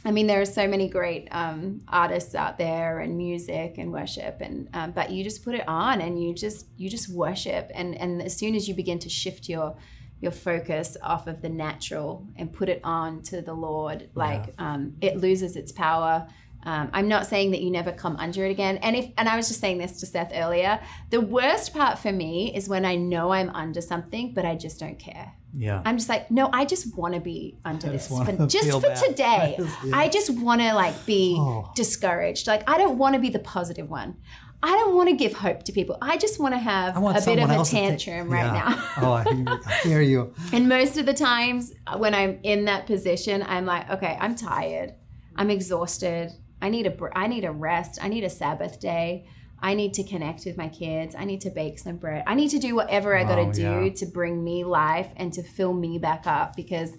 I 0.05 0.13
mean, 0.13 0.27
there 0.27 0.41
are 0.41 0.47
so 0.47 0.69
many 0.69 0.89
great 0.89 1.27
um, 1.33 1.81
artists 1.89 2.35
out 2.35 2.59
there, 2.59 3.01
and 3.01 3.17
music 3.17 3.77
and 3.79 3.93
worship, 3.93 4.39
and 4.41 4.69
um, 4.73 4.93
but 4.93 5.11
you 5.11 5.25
just 5.25 5.45
put 5.45 5.55
it 5.55 5.67
on, 5.67 6.01
and 6.01 6.23
you 6.23 6.35
just 6.35 6.67
you 6.77 6.89
just 6.89 7.09
worship, 7.09 7.71
and 7.75 7.97
and 7.97 8.23
as 8.23 8.37
soon 8.37 8.55
as 8.55 8.69
you 8.69 8.75
begin 8.75 8.99
to 9.01 9.09
shift 9.09 9.49
your 9.49 9.77
your 10.21 10.33
focus 10.33 10.97
off 11.03 11.27
of 11.27 11.43
the 11.43 11.49
natural 11.49 12.27
and 12.37 12.53
put 12.53 12.69
it 12.69 12.81
on 12.85 13.23
to 13.23 13.43
the 13.43 13.53
Lord, 13.53 14.09
like 14.15 14.55
um, 14.59 14.97
it 15.01 15.17
loses 15.17 15.57
its 15.57 15.73
power. 15.73 16.27
Um, 16.63 16.91
I'm 16.93 17.07
not 17.07 17.27
saying 17.27 17.53
that 17.53 17.61
you 17.61 17.71
never 17.71 17.93
come 17.93 18.17
under 18.17 18.45
it 18.45 18.51
again. 18.51 18.79
And 18.79 18.97
if 18.97 19.11
and 19.17 19.29
I 19.29 19.37
was 19.37 19.49
just 19.49 19.61
saying 19.61 19.79
this 19.79 20.01
to 20.01 20.07
Seth 20.07 20.33
earlier, 20.35 20.81
the 21.11 21.21
worst 21.21 21.73
part 21.73 21.99
for 21.99 22.13
me 22.13 22.55
is 22.55 22.69
when 22.69 22.85
I 22.85 22.97
know 22.97 23.33
I'm 23.33 23.51
under 23.51 23.81
something, 23.81 24.35
but 24.35 24.45
I 24.45 24.57
just 24.57 24.81
don't 24.81 24.99
care. 24.99 25.33
Yeah. 25.57 25.81
I'm 25.85 25.97
just 25.97 26.09
like, 26.09 26.31
no, 26.31 26.51
I 26.53 26.65
just 26.65 26.97
want 26.97 27.15
to 27.15 27.21
be 27.21 27.59
under 27.65 27.89
I 27.89 27.93
this 27.93 28.09
just 28.09 28.25
for, 28.27 28.47
just 28.47 28.71
for 28.71 28.81
bad. 28.81 28.97
today. 29.05 29.57
I 29.59 29.63
just- 29.63 29.85
yeah. 29.85 29.97
I 29.99 30.09
just 30.09 30.31
want 30.31 30.61
to 30.61 30.75
like 30.75 31.07
be 31.07 31.37
Oh. 31.39 31.71
discouraged. 31.75 32.47
Like 32.47 32.69
I 32.69 32.77
don't 32.79 32.99
want 32.99 33.15
to 33.15 33.21
be 33.21 33.31
the 33.31 33.39
positive 33.39 33.89
one. 33.89 34.17
I 34.63 34.69
don't 34.71 34.95
want 34.97 35.09
to 35.11 35.15
give 35.17 35.35
hope 35.35 35.63
to 35.65 35.73
people. 35.73 35.99
I 36.01 36.17
just 36.17 36.41
want 36.41 36.55
to 36.55 36.59
have 36.59 36.99
want 37.01 37.19
a 37.19 37.25
bit 37.25 37.39
of 37.39 37.51
a 37.51 37.59
to 37.59 37.71
take- 37.71 37.71
tantrum 37.99 38.31
right 38.31 38.45
Yeah. 38.45 38.69
now. 38.71 38.93
oh, 39.03 39.13
I 39.13 39.25
hear, 39.25 39.45
I 39.49 39.73
hear 39.89 40.01
you. 40.03 40.35
And 40.53 40.69
most 40.69 40.97
of 40.97 41.05
the 41.07 41.13
times 41.15 41.73
uh, 41.87 41.99
when 41.99 42.15
I'm 42.15 42.39
in 42.43 42.65
that 42.65 42.87
position, 42.87 43.45
I'm 43.47 43.67
like, 43.67 43.89
okay, 43.91 44.17
I'm 44.21 44.35
tired. 44.35 44.95
I'm 45.37 45.51
exhausted. 45.51 46.33
I 46.63 46.71
need 46.71 46.87
a 46.87 46.91
br- 46.91 47.13
I 47.15 47.27
need 47.27 47.45
a 47.45 47.53
rest. 47.53 47.99
I 48.03 48.09
need 48.09 48.25
a 48.25 48.31
Sabbath 48.31 48.81
day. 48.81 49.29
I 49.67 49.75
need 49.75 49.95
to 49.95 50.05
connect 50.05 50.45
with 50.45 50.57
my 50.57 50.69
kids. 50.69 51.17
I 51.19 51.25
need 51.25 51.41
to 51.41 51.51
bake 51.51 51.81
some 51.81 51.97
bread. 51.97 52.23
I 52.25 52.37
need 52.37 52.51
to 52.51 52.61
do 52.61 52.77
whatever 52.77 53.17
I 53.17 53.25
got 53.25 53.35
to 53.35 53.53
do 53.53 53.87
yeah. 53.87 53.93
to 53.95 54.07
bring 54.07 54.45
me 54.45 54.63
life 54.63 55.09
and 55.17 55.33
to 55.33 55.43
fill 55.43 55.75
me 55.75 55.99
back 55.99 56.25
up 56.25 56.55
because 56.55 56.93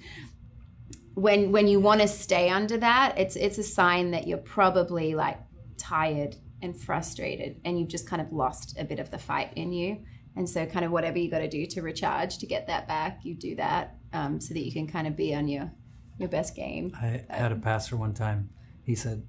when 1.14 1.54
when 1.54 1.70
you 1.70 1.80
want 1.80 2.02
to 2.02 2.10
stay 2.10 2.50
under 2.50 2.76
that, 2.80 3.18
it's 3.18 3.38
it's 3.38 3.58
a 3.58 3.64
sign 3.64 4.12
that 4.12 4.28
you're 4.28 4.38
probably 4.38 5.16
like 5.16 5.40
tired 5.78 6.36
and 6.62 6.76
frustrated 6.76 7.62
and 7.64 7.80
you've 7.80 7.88
just 7.88 8.06
kind 8.06 8.22
of 8.22 8.34
lost 8.34 8.78
a 8.78 8.84
bit 8.84 9.00
of 9.00 9.12
the 9.12 9.18
fight 9.18 9.54
in 9.56 9.72
you. 9.72 10.04
And 10.36 10.48
so, 10.50 10.66
kind 10.66 10.84
of 10.84 10.92
whatever 10.92 11.18
you 11.18 11.32
got 11.32 11.40
to 11.40 11.48
do 11.48 11.66
to 11.68 11.82
recharge 11.82 12.38
to 12.40 12.46
get 12.46 12.68
that 12.68 12.86
back, 12.86 13.22
you 13.24 13.34
do 13.34 13.56
that 13.56 13.96
um, 14.12 14.42
so 14.42 14.54
that 14.54 14.66
you 14.66 14.74
can 14.74 14.88
kind 14.88 15.08
of 15.08 15.16
be 15.16 15.34
on 15.34 15.48
your 15.48 15.72
your 16.18 16.28
best 16.28 16.54
game. 16.54 16.92
I 17.02 17.24
had 17.30 17.54
a 17.54 17.56
pastor 17.56 17.96
one 17.96 18.14
time. 18.14 18.50
He 18.84 18.94
said, 18.94 19.26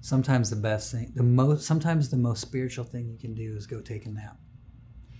"Sometimes 0.00 0.50
the 0.50 0.56
best 0.56 0.92
thing, 0.92 1.12
the 1.14 1.22
most, 1.22 1.66
sometimes 1.66 2.08
the 2.10 2.16
most 2.16 2.40
spiritual 2.40 2.84
thing 2.84 3.08
you 3.08 3.18
can 3.18 3.34
do 3.34 3.56
is 3.56 3.66
go 3.66 3.80
take 3.80 4.06
a 4.06 4.10
nap." 4.10 4.38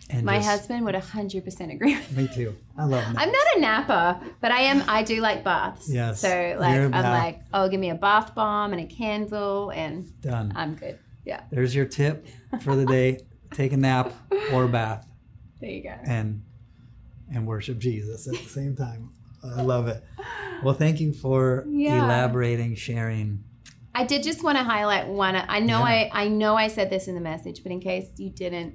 And 0.09 0.25
My 0.25 0.37
just- 0.37 0.49
husband 0.49 0.85
would 0.85 0.95
100% 0.95 1.73
agree 1.73 1.97
with 1.97 2.17
me. 2.17 2.23
Me 2.25 2.29
too. 2.33 2.55
I 2.79 2.85
love 2.85 3.03
naps. 3.13 3.19
I'm 3.19 3.33
not 3.33 3.47
a 3.57 3.61
napper, 3.61 4.21
but 4.41 4.53
I 4.53 4.61
am. 4.61 4.85
I 4.89 5.03
do 5.03 5.21
like 5.21 5.43
baths. 5.43 5.93
Yes, 5.93 6.21
So 6.21 6.57
like, 6.61 6.79
i'm 6.79 6.91
like, 6.93 7.41
oh, 7.53 7.69
give 7.69 7.81
me 7.81 7.91
a 7.91 7.97
bath 7.97 8.33
bomb 8.35 8.73
and 8.73 8.81
a 8.81 8.87
candle, 8.87 9.71
and 9.71 10.09
Done. 10.21 10.53
I'm 10.55 10.77
good. 10.77 10.99
Yeah. 11.25 11.41
There's 11.51 11.75
your 11.75 11.87
tip 11.87 12.25
for 12.61 12.77
the 12.77 12.87
day: 12.87 13.19
take 13.53 13.73
a 13.73 13.77
nap 13.77 14.13
or 14.53 14.65
a 14.65 14.69
bath, 14.69 15.09
There 15.61 15.71
you 15.71 15.83
go. 15.83 15.95
and 16.05 16.43
and 17.35 17.45
worship 17.45 17.79
Jesus 17.79 18.29
at 18.29 18.35
the 18.35 18.49
same 18.49 18.77
time. 18.77 19.11
I 19.45 19.63
love 19.63 19.89
it. 19.89 20.05
Well, 20.63 20.75
thank 20.75 21.01
you 21.01 21.13
for 21.13 21.65
Yeah. 21.69 22.05
elaborating, 22.05 22.77
sharing. 22.77 23.43
I 23.97 24.05
did 24.05 24.23
just 24.23 24.45
want 24.45 24.59
to 24.59 24.63
highlight 24.63 25.09
one. 25.09 25.35
I 25.35 25.59
know 25.61 25.79
Yeah. 25.79 26.11
I 26.13 26.25
I 26.25 26.29
know 26.29 26.55
I 26.55 26.69
said 26.69 26.91
this 26.91 27.09
in 27.09 27.15
the 27.15 27.21
message, 27.23 27.63
but 27.63 27.73
in 27.73 27.81
case 27.81 28.09
you 28.19 28.29
didn't 28.29 28.75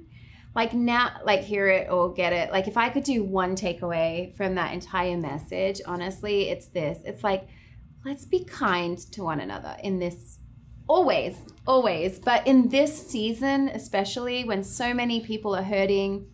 like 0.52 0.74
now 0.74 1.12
like 1.24 1.42
hear 1.42 1.68
it 1.68 1.88
or 1.88 2.12
get 2.12 2.32
it, 2.32 2.50
like 2.50 2.66
if 2.66 2.76
I 2.76 2.88
could 2.88 3.04
do 3.04 3.22
one 3.22 3.54
takeaway 3.54 4.34
from 4.36 4.56
that 4.56 4.74
entire 4.74 5.16
message, 5.16 5.80
honestly, 5.86 6.48
it's 6.48 6.66
this. 6.66 6.98
It's 7.04 7.22
like 7.22 7.46
let's 8.04 8.24
be 8.24 8.42
kind 8.42 8.98
to 9.12 9.22
one 9.22 9.38
another 9.38 9.76
in 9.84 10.00
this 10.00 10.40
always, 10.88 11.36
always, 11.68 12.18
but 12.18 12.44
in 12.44 12.68
this 12.70 12.92
season 13.08 13.68
especially 13.68 14.42
when 14.42 14.64
so 14.64 14.92
many 14.92 15.20
people 15.20 15.54
are 15.54 15.62
hurting, 15.62 16.26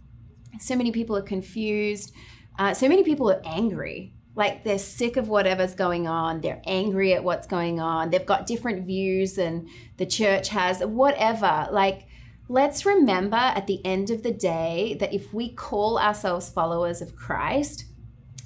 so 0.61 0.75
many 0.75 0.93
people 0.93 1.15
are 1.15 1.29
confused, 1.37 2.15
uh, 2.59 2.73
so 2.73 2.89
many 2.89 3.05
people 3.05 3.31
are 3.31 3.43
angry. 3.45 4.15
Like 4.39 4.63
they're 4.63 4.79
sick 4.79 5.17
of 5.17 5.29
whatever's 5.29 5.75
going 5.75 6.07
on. 6.07 6.41
They're 6.41 6.63
angry 6.65 7.13
at 7.13 7.25
what's 7.25 7.49
going 7.49 7.81
on. 7.81 8.11
They've 8.11 8.25
got 8.25 8.47
different 8.47 8.87
views 8.87 9.35
than 9.35 9.69
the 9.97 10.07
church 10.07 10.51
has, 10.51 10.79
whatever. 10.79 11.67
Like, 11.73 12.07
let's 12.49 12.87
remember 12.87 13.37
at 13.37 13.67
the 13.67 13.85
end 13.85 14.11
of 14.11 14.23
the 14.23 14.31
day 14.31 14.97
that 15.01 15.13
if 15.13 15.35
we 15.35 15.51
call 15.51 15.99
ourselves 15.99 16.49
followers 16.49 17.03
of 17.03 17.17
Christ, 17.17 17.87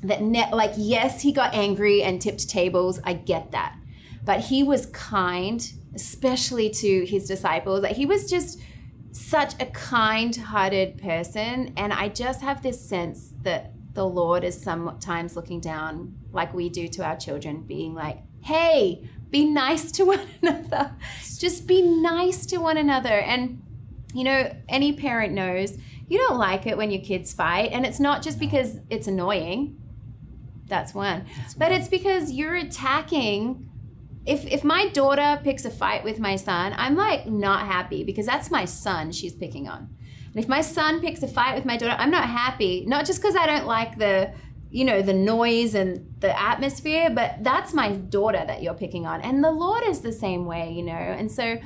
that 0.02 0.22
ne- 0.22 0.50
like 0.50 0.72
yes, 0.78 1.20
he 1.20 1.30
got 1.30 1.52
angry 1.52 2.02
and 2.02 2.22
tipped 2.22 2.48
tables. 2.48 2.98
I 3.04 3.12
get 3.12 3.50
that, 3.50 3.76
but 4.24 4.40
he 4.40 4.62
was 4.62 4.86
kind, 4.86 5.70
especially 5.94 6.70
to 6.70 7.04
his 7.04 7.28
disciples. 7.28 7.82
That 7.82 7.92
he 7.92 8.06
was 8.06 8.30
just 8.30 8.60
such 9.10 9.52
a 9.60 9.66
kind-hearted 9.66 10.96
person 11.02 11.74
and 11.76 11.92
I 11.92 12.08
just 12.08 12.40
have 12.40 12.62
this 12.62 12.80
sense 12.80 13.34
that 13.42 13.74
the 13.94 14.06
Lord 14.06 14.44
is 14.44 14.60
sometimes 14.60 15.36
looking 15.36 15.60
down 15.60 16.14
like 16.32 16.54
we 16.54 16.68
do 16.68 16.88
to 16.88 17.04
our 17.04 17.16
children 17.16 17.62
being 17.62 17.94
like, 17.94 18.18
"Hey, 18.40 19.08
be 19.30 19.44
nice 19.44 19.92
to 19.92 20.04
one 20.14 20.26
another. 20.40 20.96
Just 21.38 21.66
be 21.66 21.82
nice 21.82 22.46
to 22.46 22.58
one 22.58 22.76
another." 22.76 23.18
And 23.20 23.62
you 24.14 24.24
know, 24.24 24.54
any 24.68 24.92
parent 24.92 25.32
knows 25.32 25.78
you 26.08 26.18
don't 26.18 26.38
like 26.38 26.66
it 26.66 26.76
when 26.76 26.90
your 26.90 27.02
kids 27.02 27.32
fight 27.32 27.70
and 27.72 27.86
it's 27.86 27.98
not 27.98 28.22
just 28.22 28.38
because 28.38 28.78
it's 28.90 29.06
annoying. 29.06 29.78
That's 30.66 30.94
one. 30.94 31.24
That's 31.38 31.54
but 31.54 31.70
one. 31.70 31.80
it's 31.80 31.88
because 31.88 32.32
you're 32.32 32.54
attacking 32.54 33.68
if 34.24 34.46
if 34.46 34.62
my 34.62 34.88
daughter 34.88 35.40
picks 35.42 35.64
a 35.64 35.70
fight 35.70 36.04
with 36.04 36.20
my 36.20 36.36
son, 36.36 36.74
I'm 36.76 36.96
like 36.96 37.26
not 37.26 37.66
happy 37.66 38.04
because 38.04 38.26
that's 38.26 38.50
my 38.50 38.64
son 38.64 39.12
she's 39.12 39.34
picking 39.34 39.68
on. 39.68 39.96
And 40.34 40.42
if 40.42 40.48
my 40.48 40.60
son 40.60 41.00
picks 41.00 41.22
a 41.22 41.28
fight 41.28 41.54
with 41.54 41.64
my 41.64 41.76
daughter, 41.76 41.96
I'm 41.98 42.10
not 42.10 42.28
happy. 42.28 42.84
Not 42.86 43.06
just 43.06 43.20
because 43.20 43.36
I 43.36 43.46
don't 43.46 43.66
like 43.66 43.98
the 43.98 44.32
you 44.70 44.86
know 44.86 45.02
the 45.02 45.12
noise 45.12 45.74
and 45.74 46.14
the 46.20 46.40
atmosphere, 46.40 47.10
but 47.10 47.44
that's 47.44 47.74
my 47.74 47.92
daughter 47.92 48.42
that 48.46 48.62
you're 48.62 48.74
picking 48.74 49.06
on. 49.06 49.20
And 49.20 49.44
the 49.44 49.50
Lord 49.50 49.82
is 49.84 50.00
the 50.00 50.12
same 50.12 50.46
way, 50.46 50.72
you 50.72 50.82
know. 50.82 50.92
And 50.92 51.30
so 51.30 51.58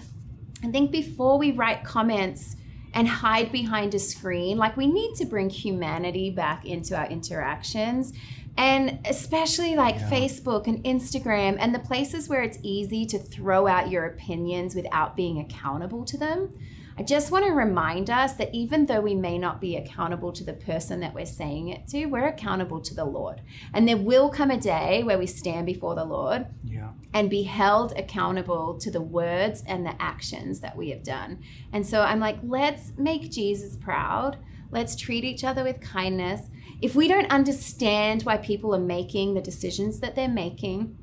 I 0.65 0.71
think 0.73 0.91
before 0.91 1.39
we 1.39 1.53
write 1.53 1.85
comments 1.85 2.57
and 2.95 3.07
hide 3.07 3.53
behind 3.53 3.95
a 3.95 4.01
screen, 4.01 4.59
like 4.59 4.77
we 4.77 4.89
need 4.89 5.15
to 5.17 5.25
bring 5.25 5.51
humanity 5.51 6.31
back 6.31 6.67
into 6.67 6.97
our 6.97 7.07
interactions. 7.07 8.13
And 8.57 9.01
especially 9.05 9.75
like 9.77 9.97
Yeah. 9.97 10.11
Facebook 10.11 10.67
and 10.67 10.83
Instagram 10.85 11.57
and 11.61 11.75
the 11.75 11.79
places 11.79 12.29
where 12.29 12.43
it's 12.43 12.59
easy 12.63 13.05
to 13.07 13.19
throw 13.19 13.67
out 13.67 13.91
your 13.91 14.07
opinions 14.07 14.75
without 14.75 15.17
being 15.17 15.39
accountable 15.39 16.05
to 16.07 16.17
them. 16.17 16.51
I 16.99 17.03
just 17.03 17.31
want 17.31 17.45
to 17.45 17.53
remind 17.53 18.09
us 18.09 18.33
that 18.35 18.55
even 18.55 18.87
though 18.87 19.03
we 19.03 19.15
may 19.15 19.37
not 19.37 19.61
be 19.61 19.77
accountable 19.77 20.33
to 20.33 20.43
the 20.43 20.55
person 20.55 21.01
that 21.01 21.13
we're 21.13 21.27
saying 21.27 21.69
it 21.69 21.87
to, 21.89 22.07
we're 22.07 22.27
accountable 22.27 22.81
to 22.81 22.95
the 22.95 23.05
Lord. 23.05 23.43
And 23.75 23.87
there 23.87 23.99
will 23.99 24.31
come 24.31 24.51
a 24.51 24.57
day 24.57 25.03
where 25.03 25.19
we 25.19 25.27
stand 25.27 25.67
before 25.67 25.95
the 25.95 26.07
Lord 26.07 26.47
Yeah. 26.65 26.93
and 27.13 27.29
be 27.29 27.43
held 27.43 27.93
accountable 27.99 28.79
to 28.79 28.91
the 28.91 29.03
words 29.03 29.63
and 29.67 29.85
the 29.85 30.01
actions 30.01 30.61
that 30.61 30.75
we 30.75 30.89
have 30.89 31.03
done. 31.03 31.41
And 31.71 31.85
so 31.87 32.01
I'm 32.01 32.19
like, 32.21 32.39
let's 32.43 32.93
make 32.97 33.31
Jesus 33.31 33.77
proud. 33.77 34.39
Let's 34.71 34.97
treat 34.97 35.23
each 35.23 35.45
other 35.45 35.65
with 35.65 35.83
kindness. 35.83 36.49
If 36.83 36.95
we 36.95 37.09
don't 37.09 37.31
understand 37.31 38.23
why 38.23 38.37
people 38.37 38.75
are 38.75 38.81
making 38.81 39.35
the 39.35 39.41
decisions 39.41 40.01
that 40.01 40.15
they're 40.15 40.29
making, 40.29 40.97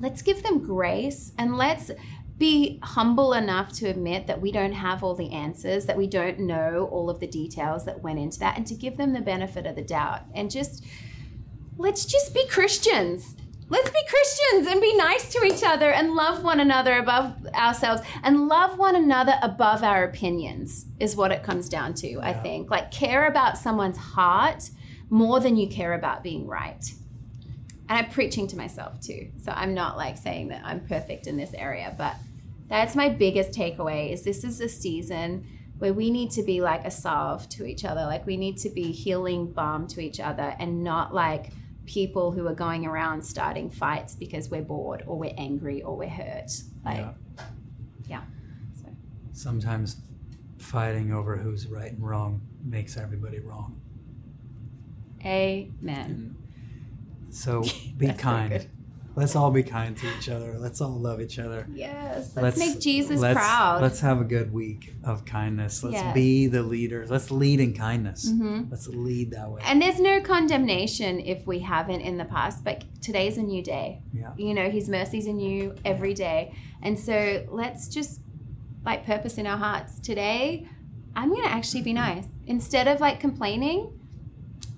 let's 0.00 0.22
give 0.22 0.42
them 0.42 0.64
grace 0.64 1.32
and 1.38 1.56
let's 1.56 1.90
be 2.38 2.80
humble 2.82 3.34
enough 3.34 3.72
to 3.72 3.88
admit 3.88 4.26
that 4.26 4.40
we 4.40 4.50
don't 4.50 4.72
have 4.72 5.04
all 5.04 5.14
the 5.14 5.30
answers, 5.30 5.86
that 5.86 5.96
we 5.96 6.08
don't 6.08 6.40
know 6.40 6.88
all 6.90 7.08
of 7.08 7.20
the 7.20 7.26
details 7.26 7.84
that 7.84 8.02
went 8.02 8.18
into 8.18 8.40
that, 8.40 8.56
and 8.56 8.66
to 8.66 8.74
give 8.74 8.96
them 8.96 9.12
the 9.12 9.20
benefit 9.20 9.64
of 9.64 9.76
the 9.76 9.82
doubt. 9.82 10.22
And 10.34 10.50
just 10.50 10.84
let's 11.76 12.04
just 12.04 12.34
be 12.34 12.44
Christians. 12.48 13.36
Let's 13.68 13.90
be 13.90 14.02
Christians 14.08 14.66
and 14.66 14.80
be 14.80 14.96
nice 14.96 15.32
to 15.32 15.44
each 15.44 15.62
other 15.64 15.92
and 15.92 16.14
love 16.14 16.42
one 16.42 16.58
another 16.58 16.98
above 16.98 17.46
ourselves 17.54 18.02
and 18.22 18.48
love 18.48 18.76
one 18.76 18.96
another 18.96 19.34
above 19.40 19.84
our 19.84 20.02
opinions, 20.04 20.86
is 20.98 21.14
what 21.14 21.30
it 21.30 21.44
comes 21.44 21.68
down 21.68 21.94
to, 21.94 22.18
I 22.20 22.32
think. 22.32 22.70
Like, 22.70 22.90
care 22.90 23.28
about 23.28 23.56
someone's 23.56 23.98
heart 23.98 24.68
more 25.12 25.40
than 25.40 25.58
you 25.58 25.68
care 25.68 25.92
about 25.92 26.22
being 26.22 26.46
right. 26.46 26.90
And 27.86 27.98
I'm 27.98 28.10
preaching 28.10 28.48
to 28.48 28.56
myself 28.56 28.98
too. 28.98 29.30
So 29.44 29.52
I'm 29.52 29.74
not 29.74 29.98
like 29.98 30.16
saying 30.16 30.48
that 30.48 30.62
I'm 30.64 30.80
perfect 30.88 31.26
in 31.26 31.36
this 31.36 31.52
area, 31.52 31.94
but 31.98 32.16
that's 32.66 32.96
my 32.96 33.10
biggest 33.10 33.50
takeaway 33.50 34.10
is 34.10 34.22
this 34.22 34.42
is 34.42 34.58
a 34.62 34.70
season 34.70 35.46
where 35.76 35.92
we 35.92 36.10
need 36.10 36.30
to 36.30 36.42
be 36.42 36.62
like 36.62 36.86
a 36.86 36.90
salve 36.90 37.46
to 37.50 37.66
each 37.66 37.84
other. 37.84 38.00
Like 38.06 38.24
we 38.24 38.38
need 38.38 38.56
to 38.58 38.70
be 38.70 38.90
healing 38.90 39.52
balm 39.52 39.86
to 39.88 40.00
each 40.00 40.18
other 40.18 40.56
and 40.58 40.82
not 40.82 41.12
like 41.12 41.50
people 41.84 42.32
who 42.32 42.46
are 42.46 42.54
going 42.54 42.86
around 42.86 43.22
starting 43.22 43.68
fights 43.68 44.14
because 44.14 44.48
we're 44.48 44.62
bored 44.62 45.02
or 45.06 45.18
we're 45.18 45.34
angry 45.36 45.82
or 45.82 45.94
we're 45.94 46.08
hurt. 46.08 46.52
Like 46.86 46.96
yeah. 46.96 47.12
yeah. 48.06 48.22
So 48.80 48.88
Sometimes 49.34 50.00
fighting 50.56 51.12
over 51.12 51.36
who's 51.36 51.66
right 51.66 51.92
and 51.92 52.02
wrong 52.02 52.40
makes 52.64 52.96
everybody 52.96 53.40
wrong. 53.40 53.81
Amen. 55.24 56.36
So 57.30 57.62
be 57.96 58.06
That's 58.06 58.18
so 58.18 58.22
kind. 58.22 58.68
let's 59.16 59.34
all 59.36 59.50
be 59.50 59.62
kind 59.62 59.96
to 59.96 60.06
each 60.18 60.28
other. 60.28 60.58
Let's 60.58 60.80
all 60.80 60.90
love 60.98 61.20
each 61.20 61.38
other. 61.38 61.66
Yes. 61.72 62.32
Let's, 62.36 62.58
make 62.58 62.78
Jesus 62.80 63.20
let's- 63.20 63.38
proud. 63.38 63.80
Let's 63.82 64.00
have 64.00 64.20
a 64.20 64.24
good 64.24 64.52
week 64.52 64.94
of 65.04 65.24
kindness. 65.24 65.82
Let's 65.82 65.94
Yes. 65.94 66.14
be 66.14 66.46
the 66.46 66.62
leaders. 66.62 67.10
Let's 67.10 67.30
lead 67.30 67.60
in 67.60 67.72
kindness. 67.74 68.30
Mhm. 68.30 68.70
Let's 68.70 68.88
lead 68.88 69.30
that 69.32 69.50
way. 69.50 69.60
And 69.64 69.80
there's 69.80 70.00
no 70.00 70.20
condemnation 70.20 71.20
if 71.20 71.46
we 71.46 71.60
haven't 71.60 72.00
in 72.00 72.16
the 72.18 72.24
past, 72.24 72.64
but 72.64 72.84
today's 73.00 73.38
a 73.38 73.42
new 73.42 73.62
day. 73.62 74.02
Yeah. 74.12 74.32
You 74.36 74.54
know, 74.54 74.70
His 74.70 74.88
mercies 74.88 75.26
are 75.26 75.32
new 75.32 75.74
every 75.84 76.14
day. 76.14 76.54
And 76.82 76.98
so 76.98 77.46
let's 77.50 77.88
just 77.88 78.20
like 78.84 79.06
purpose 79.06 79.38
in 79.38 79.46
our 79.46 79.56
hearts. 79.58 80.00
Today, 80.00 80.66
I'm 81.14 81.28
going 81.28 81.42
to 81.44 81.48
actually 81.50 81.82
be 81.82 81.92
nice. 81.92 82.24
Instead 82.46 82.88
of 82.88 83.00
like 83.00 83.20
complaining, 83.20 83.92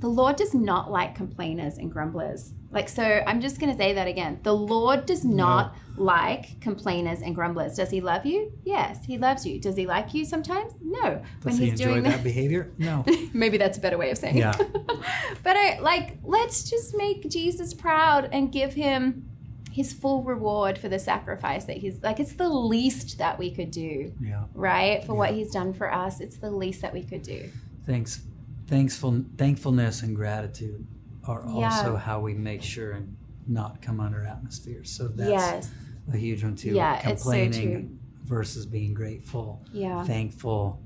the 0.04 0.10
Lord 0.10 0.36
does 0.36 0.52
not 0.52 0.90
like 0.90 1.14
complainers 1.14 1.78
and 1.78 1.90
grumblers. 1.90 2.52
Like, 2.70 2.90
so 2.90 3.22
I'm 3.26 3.40
just 3.40 3.58
going 3.58 3.72
to 3.72 3.78
say 3.78 3.94
that 3.94 4.06
again. 4.06 4.38
The 4.42 4.52
Lord 4.54 5.06
does 5.06 5.24
not 5.24 5.74
like 5.96 6.60
complainers 6.60 7.22
and 7.22 7.34
grumblers. 7.34 7.76
Does 7.76 7.88
He 7.88 8.02
love 8.02 8.26
you? 8.26 8.52
Yes, 8.64 9.02
He 9.06 9.16
loves 9.16 9.46
you. 9.46 9.58
Does 9.58 9.76
He 9.76 9.86
like 9.86 10.12
you 10.12 10.26
sometimes? 10.26 10.74
No. 10.82 11.22
Does 11.40 11.56
he 11.56 11.70
enjoy 11.70 12.02
that 12.02 12.22
behavior? 12.22 12.70
No. 12.76 13.02
Maybe 13.32 13.56
that's 13.56 13.78
a 13.78 13.80
better 13.80 13.96
way 13.96 14.10
of 14.10 14.18
saying 14.18 14.36
Yeah. 14.36 14.52
it. 14.60 14.72
but 15.42 15.56
I 15.56 15.78
like 15.80 16.18
let's 16.22 16.68
just 16.68 16.94
make 16.94 17.26
Jesus 17.30 17.72
proud 17.72 18.28
and 18.30 18.52
give 18.52 18.74
him 18.74 19.26
his 19.72 19.94
full 19.94 20.22
reward 20.22 20.76
for 20.76 20.90
the 20.90 20.98
sacrifice 20.98 21.64
that 21.64 21.78
he's 21.78 22.02
like 22.02 22.20
it's 22.20 22.34
the 22.34 22.50
least 22.50 23.16
that 23.16 23.38
we 23.38 23.50
could 23.50 23.70
do, 23.70 24.12
Yeah. 24.20 24.44
right? 24.52 25.02
For 25.04 25.14
what 25.14 25.30
he's 25.30 25.50
done 25.50 25.72
for 25.72 25.90
us, 25.90 26.20
it's 26.20 26.36
the 26.36 26.50
least 26.50 26.82
that 26.82 26.92
we 26.92 27.02
could 27.04 27.22
do. 27.22 27.48
Thanks. 27.86 28.20
Thankful, 28.66 29.24
thankfulness 29.36 30.02
and 30.02 30.16
gratitude 30.16 30.86
are 31.24 31.44
Yeah. 31.46 31.64
also 31.64 31.96
how 31.96 32.20
we 32.20 32.34
make 32.34 32.62
sure 32.62 32.92
and 32.92 33.16
not 33.46 33.82
come 33.82 34.00
under 34.00 34.24
atmospheres. 34.24 34.90
So 34.90 35.08
that's 35.08 35.30
yes. 35.30 35.70
a 36.12 36.16
huge 36.16 36.42
one 36.42 36.56
too. 36.56 36.70
Yeah, 36.74 36.96
it's 37.08 37.22
so 37.22 37.30
Complaining 37.30 37.70
true. 37.88 37.98
versus 38.24 38.64
being 38.66 38.94
grateful, 38.94 39.62
Yeah. 39.72 40.02
thankful, 40.04 40.80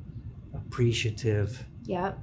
appreciative. 0.55 1.64
Yep. 1.85 2.19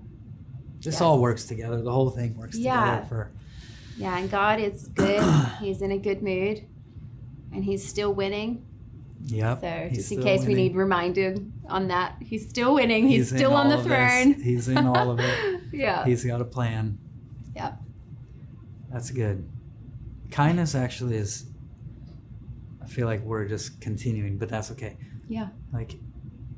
This 0.81 0.95
Yes. 0.95 1.01
all 1.01 1.21
works 1.21 1.45
together. 1.45 1.81
The 1.81 1.91
whole 1.91 2.09
thing 2.09 2.35
works 2.37 2.57
Yeah. 2.57 2.79
together 2.81 3.05
for 3.07 3.31
Yeah, 3.97 4.17
and 4.17 4.29
God 4.29 4.59
is 4.59 4.87
good. 4.89 5.23
he's 5.61 5.81
in 5.81 5.91
a 5.91 5.97
good 5.97 6.21
mood. 6.21 6.63
And 7.53 7.63
he's 7.63 7.87
still 7.87 8.13
winning. 8.13 8.65
Yep. 9.27 9.61
So 9.61 9.89
just 9.91 10.11
in 10.11 10.21
case 10.21 10.45
we 10.45 10.53
need 10.53 10.75
reminded 10.75 11.51
on 11.67 11.87
that, 11.87 12.15
he's 12.21 12.47
still 12.47 12.75
winning. 12.75 13.07
He's, 13.07 13.31
in 13.31 13.37
still 13.39 13.53
on 13.53 13.69
the 13.69 13.77
this. 13.77 13.85
throne. 13.85 14.33
He's 14.33 14.67
in 14.67 14.77
all 14.77 15.09
of 15.09 15.19
it. 15.19 15.61
yeah. 15.73 16.05
He's 16.05 16.23
got 16.23 16.41
a 16.41 16.45
plan. 16.45 16.99
Yep. 17.55 17.81
That's 18.91 19.11
good. 19.11 19.49
Kindness 20.31 20.75
actually 20.75 21.17
is. 21.17 21.45
I 22.83 22.87
feel 22.87 23.07
like 23.07 23.21
we're 23.23 23.45
just 23.45 23.81
continuing, 23.81 24.37
but 24.37 24.47
that's 24.47 24.69
okay. 24.71 24.97
Yeah. 25.27 25.49
Like, 25.73 25.95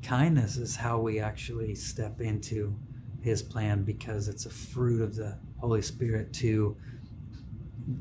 kindness 0.02 0.56
is 0.56 0.76
how 0.76 0.98
we 0.98 1.20
actually 1.20 1.74
step 1.74 2.20
into 2.20 2.78
His 3.22 3.42
plan 3.42 3.82
because 3.82 4.28
it's 4.28 4.44
a 4.44 4.50
fruit 4.50 5.00
of 5.00 5.16
the 5.16 5.38
Holy 5.56 5.80
Spirit 5.80 6.34
to 6.34 6.76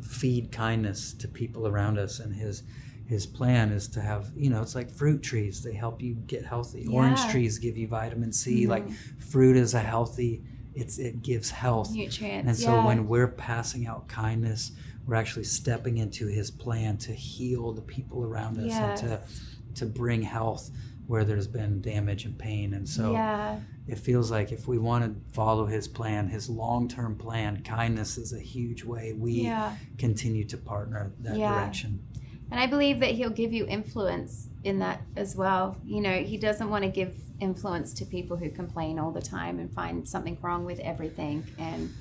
feed 0.01 0.51
kindness 0.51 1.13
to 1.13 1.27
people 1.29 1.67
around 1.67 1.97
us, 1.97 2.19
and 2.19 2.35
His 2.35 2.63
His 3.07 3.25
plan 3.25 3.71
is 3.71 3.87
to 3.89 4.01
have 4.01 4.31
you 4.35 4.49
know 4.49 4.61
it's 4.61 4.75
like 4.75 4.91
fruit 4.91 5.23
trees. 5.23 5.63
They 5.63 5.73
help 5.73 6.01
you 6.01 6.13
get 6.13 6.45
healthy. 6.45 6.87
Orange 6.87 7.25
trees 7.29 7.57
give 7.57 7.77
you 7.77 7.87
vitamin 7.87 8.33
C. 8.33 8.65
Mhm. 8.65 8.69
Like 8.69 8.91
fruit 9.19 9.55
is 9.55 9.73
a 9.73 9.79
healthy. 9.79 10.43
It's 10.75 10.97
it 10.99 11.21
gives 11.21 11.49
health. 11.49 11.91
Nutrients. 11.91 12.47
And 12.47 12.57
so 12.57 12.75
yeah. 12.75 12.85
when 12.85 13.07
we're 13.07 13.29
passing 13.29 13.87
out 13.87 14.07
kindness, 14.09 14.73
we're 15.05 15.15
actually 15.15 15.45
stepping 15.45 15.97
into 15.99 16.27
his 16.27 16.51
plan 16.51 16.97
to 16.97 17.13
heal 17.13 17.71
the 17.71 17.81
people 17.81 18.23
around 18.23 18.57
us 18.59 18.73
and 18.73 18.97
to 18.97 19.21
to 19.75 19.85
bring 19.85 20.21
health 20.21 20.69
where 21.07 21.23
there's 21.23 21.47
been 21.47 21.79
damage 21.79 22.25
and 22.25 22.37
pain. 22.37 22.73
And 22.73 22.87
so 22.87 23.13
yeah. 23.13 23.61
it 23.87 23.97
feels 23.97 24.29
like 24.29 24.51
if 24.51 24.67
we 24.67 24.77
want 24.77 25.05
to 25.05 25.33
follow 25.33 25.65
his 25.65 25.87
plan, 25.87 26.27
his 26.27 26.49
long-term 26.49 27.15
plan, 27.15 27.63
kindness 27.63 28.17
is 28.17 28.33
a 28.33 28.39
huge 28.39 28.83
way 28.83 29.13
we 29.13 29.43
Yeah. 29.43 29.73
continue 29.97 30.43
to 30.43 30.57
partner 30.57 31.13
that 31.21 31.37
Yeah. 31.37 31.53
direction. 31.53 32.01
And 32.49 32.59
I 32.59 32.67
believe 32.67 32.99
that 33.01 33.11
he'll 33.11 33.29
give 33.29 33.51
you 33.51 33.65
influence 33.67 34.47
in 34.63 34.79
that 34.79 35.01
as 35.15 35.35
well. 35.35 35.77
You 35.85 36.01
know, 36.01 36.17
he 36.23 36.37
doesn't 36.37 36.69
want 36.69 36.83
to 36.85 36.89
give 36.89 37.13
influence 37.39 37.93
to 37.93 38.05
people 38.05 38.37
who 38.37 38.49
complain 38.49 38.97
all 38.99 39.11
the 39.11 39.21
time 39.21 39.59
and 39.59 39.71
find 39.71 40.07
something 40.07 40.37
wrong 40.41 40.65
with 40.65 40.79
everything. 40.79 41.45
And 41.57 41.93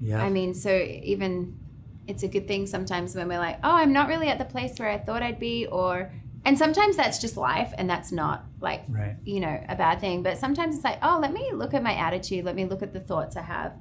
Yeah. 0.00 0.22
I 0.22 0.28
mean, 0.30 0.54
so 0.54 0.70
even 0.78 1.58
it's 2.06 2.22
a 2.22 2.28
good 2.28 2.46
thing 2.46 2.66
sometimes 2.66 3.14
when 3.14 3.28
we're 3.28 3.38
like, 3.38 3.58
oh, 3.64 3.72
I'm 3.72 3.92
not 3.92 4.08
really 4.08 4.28
at 4.28 4.38
the 4.38 4.44
place 4.44 4.78
where 4.78 4.88
I 4.88 4.98
thought 4.98 5.22
I'd 5.22 5.40
be, 5.40 5.66
or 5.66 6.10
And 6.44 6.56
sometimes 6.56 6.96
that's 6.96 7.18
just 7.18 7.36
life, 7.36 7.74
and 7.76 7.90
that's 7.90 8.10
not 8.12 8.44
like 8.60 8.84
Right. 8.88 9.16
you 9.24 9.40
know 9.40 9.60
a 9.68 9.74
bad 9.74 10.00
thing. 10.00 10.22
But 10.22 10.38
sometimes 10.38 10.76
it's 10.76 10.84
like, 10.84 10.98
oh, 11.02 11.18
let 11.20 11.32
me 11.32 11.50
look 11.52 11.74
at 11.74 11.82
my 11.82 11.94
attitude. 11.94 12.44
Let 12.44 12.54
me 12.54 12.64
look 12.64 12.80
at 12.82 12.92
the 12.92 13.00
thoughts 13.00 13.36
I 13.36 13.42
have. 13.42 13.72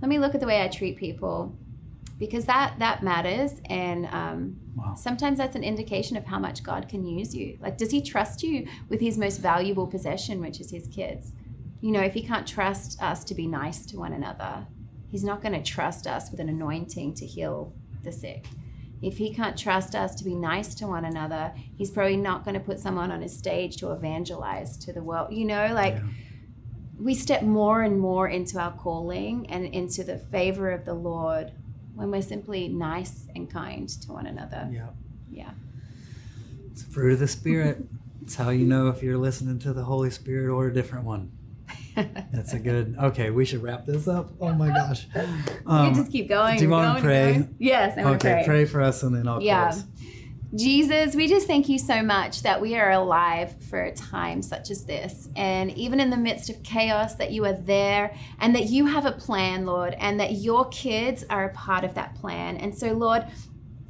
Let 0.00 0.08
me 0.08 0.18
look 0.18 0.34
at 0.34 0.40
the 0.40 0.46
way 0.46 0.62
I 0.62 0.68
treat 0.68 0.96
people, 0.98 1.56
because 2.22 2.44
that 2.44 2.78
that 2.78 3.02
matters. 3.02 3.60
And 3.68 4.06
um, 4.06 4.56
Wow. 4.76 4.94
sometimes 4.94 5.36
that's 5.38 5.56
an 5.56 5.64
indication 5.64 6.16
of 6.16 6.24
how 6.24 6.38
much 6.38 6.62
God 6.62 6.88
can 6.88 7.04
use 7.04 7.34
you. 7.34 7.58
Like, 7.60 7.76
does 7.76 7.90
He 7.90 8.00
trust 8.00 8.44
you 8.44 8.68
with 8.88 9.00
His 9.00 9.18
most 9.18 9.38
valuable 9.38 9.88
possession, 9.88 10.40
which 10.40 10.60
is 10.60 10.70
His 10.70 10.86
kids? 10.86 11.32
You 11.80 11.90
know, 11.90 12.00
if 12.00 12.14
He 12.14 12.22
can't 12.22 12.46
trust 12.46 13.02
us 13.02 13.24
to 13.24 13.34
be 13.34 13.46
nice 13.48 13.84
to 13.86 13.96
one 13.98 14.12
another, 14.12 14.54
He's 15.10 15.24
not 15.24 15.42
going 15.42 15.52
to 15.60 15.62
trust 15.76 16.06
us 16.06 16.30
with 16.30 16.38
an 16.38 16.48
anointing 16.48 17.14
to 17.14 17.26
heal 17.26 17.74
the 18.04 18.12
sick. 18.12 18.46
If 19.02 19.18
He 19.18 19.34
can't 19.34 19.58
trust 19.58 19.96
us 19.96 20.14
to 20.18 20.24
be 20.24 20.36
nice 20.36 20.76
to 20.76 20.86
one 20.86 21.04
another, 21.04 21.52
He's 21.76 21.90
probably 21.90 22.16
not 22.16 22.44
going 22.44 22.54
to 22.54 22.60
put 22.70 22.78
someone 22.78 23.10
on 23.10 23.22
a 23.24 23.28
stage 23.28 23.76
to 23.78 23.90
evangelize 23.90 24.76
to 24.84 24.92
the 24.92 25.02
world. 25.02 25.32
You 25.34 25.44
know, 25.44 25.64
like 25.74 25.94
Yeah. 25.96 26.08
we 27.08 27.14
step 27.14 27.42
more 27.42 27.82
and 27.82 27.98
more 27.98 28.28
into 28.28 28.60
our 28.60 28.72
calling 28.72 29.50
and 29.50 29.66
into 29.66 30.04
the 30.04 30.18
favor 30.18 30.70
of 30.70 30.84
the 30.84 30.94
Lord 30.94 31.50
when 32.02 32.10
we're 32.10 32.20
simply 32.22 32.66
nice 32.68 33.26
and 33.36 33.48
kind 33.48 33.88
to 33.88 34.12
one 34.12 34.26
another. 34.26 34.68
Yeah. 34.72 34.88
Yeah. 35.30 35.50
It's 36.72 36.82
the 36.82 36.92
fruit 36.92 37.12
of 37.12 37.20
the 37.20 37.28
Spirit. 37.28 37.84
It's 38.22 38.34
how 38.34 38.50
you 38.50 38.66
know 38.66 38.88
if 38.88 39.02
you're 39.04 39.16
listening 39.18 39.60
to 39.60 39.72
the 39.72 39.84
Holy 39.84 40.10
Spirit 40.10 40.50
or 40.52 40.66
a 40.66 40.74
different 40.74 41.04
one. 41.04 41.30
That's 41.94 42.54
a 42.54 42.58
good. 42.58 42.96
Okay, 43.00 43.30
we 43.30 43.44
should 43.44 43.62
wrap 43.62 43.86
this 43.86 44.08
up. 44.08 44.32
Oh 44.40 44.52
my 44.52 44.68
gosh. 44.68 45.06
you 45.14 45.20
Um, 45.66 45.86
can 45.86 45.94
just 45.94 46.10
keep 46.10 46.28
going. 46.28 46.56
do 46.58 46.64
you 46.64 46.70
going 46.70 46.88
and 46.88 46.98
pray? 46.98 47.48
Yes, 47.58 47.96
I'm 47.96 48.06
okay, 48.16 48.32
gonna 48.32 48.44
pray. 48.44 48.64
for 48.64 48.80
us 48.80 49.02
and 49.04 49.14
then 49.14 49.28
I'll 49.28 49.40
Yeah. 49.42 49.70
close. 49.70 49.84
Jesus, 50.54 51.14
we 51.14 51.28
just 51.28 51.46
thank 51.46 51.70
you 51.70 51.78
so 51.78 52.02
much 52.02 52.42
that 52.42 52.60
we 52.60 52.76
are 52.76 52.90
alive 52.90 53.54
for 53.70 53.84
a 53.84 53.94
time 53.94 54.42
such 54.42 54.70
as 54.70 54.84
this. 54.84 55.30
And 55.34 55.70
even 55.78 55.98
in 55.98 56.10
the 56.10 56.16
midst 56.18 56.50
of 56.50 56.62
chaos, 56.62 57.14
that 57.14 57.30
you 57.30 57.46
are 57.46 57.54
there 57.54 58.14
and 58.38 58.54
that 58.54 58.66
you 58.66 58.84
have 58.84 59.06
a 59.06 59.12
plan, 59.12 59.64
Lord, 59.64 59.94
and 59.98 60.20
that 60.20 60.32
your 60.32 60.68
kids 60.68 61.24
are 61.30 61.46
a 61.46 61.54
part 61.54 61.84
of 61.84 61.94
that 61.94 62.14
plan. 62.16 62.58
And 62.58 62.76
so, 62.76 62.92
Lord, 62.92 63.24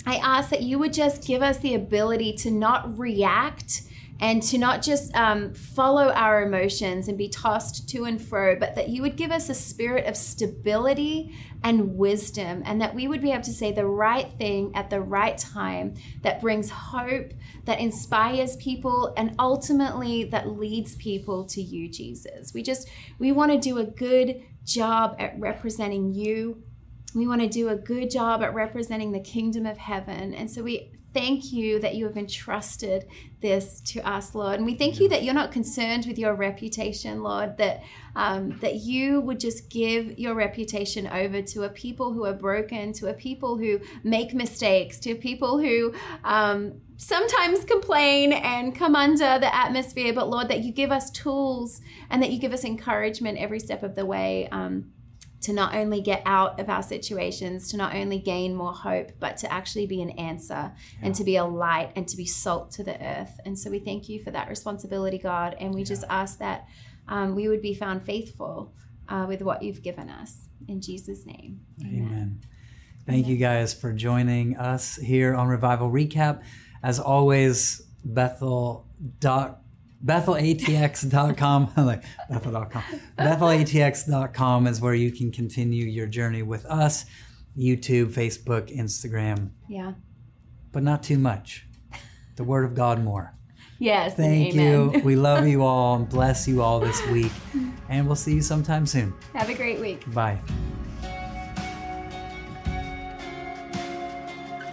I 0.06 0.16
ask 0.16 0.50
that 0.50 0.62
you 0.62 0.78
would 0.78 0.92
just 0.92 1.26
give 1.26 1.42
us 1.42 1.58
the 1.58 1.74
ability 1.74 2.34
to 2.34 2.50
not 2.52 2.96
react 2.96 3.82
and 4.20 4.42
to 4.42 4.58
not 4.58 4.82
just 4.82 5.14
um, 5.16 5.52
follow 5.54 6.10
our 6.10 6.42
emotions 6.42 7.08
and 7.08 7.18
be 7.18 7.28
tossed 7.28 7.88
to 7.88 8.04
and 8.04 8.20
fro, 8.20 8.56
but 8.56 8.74
that 8.74 8.88
you 8.88 9.02
would 9.02 9.16
give 9.16 9.30
us 9.30 9.48
a 9.48 9.54
spirit 9.54 10.06
of 10.06 10.16
stability 10.16 11.36
and 11.64 11.96
wisdom, 11.96 12.62
and 12.64 12.80
that 12.80 12.94
we 12.94 13.06
would 13.08 13.22
be 13.22 13.30
able 13.30 13.42
to 13.42 13.52
say 13.52 13.72
the 13.72 13.86
right 13.86 14.32
thing 14.38 14.72
at 14.74 14.90
the 14.90 15.00
right 15.00 15.38
time 15.38 15.94
that 16.22 16.40
brings 16.40 16.70
hope, 16.70 17.32
that 17.64 17.80
inspires 17.80 18.56
people, 18.56 19.12
and 19.16 19.34
ultimately 19.38 20.24
that 20.24 20.48
leads 20.48 20.96
people 20.96 21.44
to 21.44 21.62
you, 21.62 21.88
Jesus. 21.88 22.52
We 22.52 22.62
just, 22.62 22.88
we 23.18 23.32
want 23.32 23.52
to 23.52 23.58
do 23.58 23.78
a 23.78 23.84
good 23.84 24.42
job 24.64 25.16
at 25.18 25.38
representing 25.38 26.12
you 26.14 26.62
we 27.14 27.26
want 27.26 27.42
to 27.42 27.48
do 27.48 27.68
a 27.68 27.76
good 27.76 28.10
job 28.10 28.42
at 28.42 28.54
representing 28.54 29.12
the 29.12 29.20
kingdom 29.20 29.66
of 29.66 29.78
heaven. 29.78 30.34
And 30.34 30.50
so 30.50 30.62
we 30.62 30.92
thank 31.14 31.52
you 31.52 31.78
that 31.80 31.94
you 31.94 32.06
have 32.06 32.16
entrusted 32.16 33.06
this 33.40 33.80
to 33.80 34.00
us, 34.08 34.34
Lord. 34.34 34.56
And 34.56 34.64
we 34.64 34.74
thank 34.74 35.00
you 35.00 35.08
that 35.08 35.22
you're 35.24 35.34
not 35.34 35.52
concerned 35.52 36.06
with 36.06 36.18
your 36.18 36.34
reputation, 36.34 37.22
Lord, 37.22 37.56
that 37.58 37.82
um, 38.14 38.58
that 38.60 38.76
you 38.76 39.20
would 39.22 39.40
just 39.40 39.70
give 39.70 40.18
your 40.18 40.34
reputation 40.34 41.06
over 41.06 41.42
to 41.42 41.62
a 41.64 41.68
people 41.68 42.12
who 42.12 42.24
are 42.24 42.34
broken, 42.34 42.92
to 42.94 43.08
a 43.08 43.14
people 43.14 43.56
who 43.56 43.80
make 44.04 44.34
mistakes, 44.34 44.98
to 45.00 45.14
people 45.14 45.58
who 45.58 45.94
um, 46.24 46.80
sometimes 46.96 47.64
complain 47.64 48.32
and 48.32 48.76
come 48.76 48.94
under 48.94 49.38
the 49.38 49.54
atmosphere. 49.54 50.12
But 50.12 50.28
Lord, 50.28 50.48
that 50.48 50.60
you 50.60 50.72
give 50.72 50.92
us 50.92 51.10
tools 51.10 51.80
and 52.10 52.22
that 52.22 52.30
you 52.30 52.38
give 52.38 52.52
us 52.52 52.64
encouragement 52.64 53.38
every 53.38 53.60
step 53.60 53.82
of 53.82 53.94
the 53.94 54.06
way. 54.06 54.48
Um, 54.52 54.92
to 55.42 55.52
not 55.52 55.74
only 55.74 56.00
get 56.00 56.22
out 56.24 56.58
of 56.60 56.68
our 56.68 56.82
situations, 56.82 57.68
to 57.70 57.76
not 57.76 57.94
only 57.94 58.18
gain 58.18 58.54
more 58.54 58.72
hope, 58.72 59.10
but 59.18 59.36
to 59.38 59.52
actually 59.52 59.86
be 59.86 60.00
an 60.00 60.10
answer 60.10 60.72
and 61.02 61.14
to 61.14 61.24
be 61.24 61.36
a 61.36 61.44
light 61.44 61.90
and 61.96 62.06
to 62.08 62.16
be 62.16 62.24
salt 62.24 62.70
to 62.72 62.84
the 62.84 63.00
earth. 63.04 63.40
And 63.44 63.58
so 63.58 63.70
we 63.70 63.80
thank 63.80 64.08
you 64.08 64.22
for 64.22 64.30
that 64.30 64.48
responsibility, 64.48 65.18
God. 65.18 65.56
And 65.58 65.74
we 65.74 65.82
just 65.84 66.04
ask 66.08 66.38
that 66.38 66.68
um, 67.08 67.34
we 67.34 67.48
would 67.48 67.62
be 67.62 67.74
found 67.74 68.04
faithful 68.04 68.72
uh, 69.08 69.26
with 69.28 69.42
what 69.42 69.62
you've 69.62 69.82
given 69.82 70.08
us. 70.08 70.48
In 70.68 70.80
Jesus' 70.80 71.26
name. 71.26 71.60
Amen. 71.82 72.40
Thank 73.04 73.26
you 73.26 73.36
guys 73.36 73.74
for 73.74 73.92
joining 73.92 74.56
us 74.56 74.94
here 74.94 75.34
on 75.34 75.48
Revival 75.48 75.90
Recap. 75.90 76.42
As 76.84 77.00
always, 77.00 77.82
Bethel 78.04 78.86
dot 79.18 79.61
BethelATX.com, 80.04 81.72
I'm 81.76 81.86
like 81.86 82.02
Bethel.com. 82.28 82.82
BethelATX.com 83.18 84.66
is 84.66 84.80
where 84.80 84.94
you 84.94 85.12
can 85.12 85.30
continue 85.30 85.86
your 85.86 86.06
journey 86.06 86.42
with 86.42 86.64
us. 86.66 87.04
YouTube, 87.56 88.12
Facebook, 88.12 88.74
Instagram, 88.74 89.50
Yeah. 89.68 89.92
but 90.72 90.82
not 90.82 91.02
too 91.02 91.18
much. 91.18 91.66
The 92.36 92.44
Word 92.44 92.64
of 92.64 92.74
God 92.74 93.04
more. 93.04 93.34
Yes. 93.78 94.14
Thank 94.14 94.54
amen. 94.54 94.92
you. 94.94 95.00
We 95.00 95.16
love 95.16 95.46
you 95.46 95.62
all 95.66 95.96
and 95.96 96.08
bless 96.08 96.48
you 96.48 96.62
all 96.62 96.80
this 96.80 97.04
week. 97.08 97.32
And 97.88 98.06
we'll 98.06 98.16
see 98.16 98.32
you 98.34 98.40
sometime 98.42 98.86
soon. 98.86 99.12
Have 99.34 99.50
a 99.50 99.54
great 99.54 99.80
week. 99.80 100.10
Bye. 100.14 100.38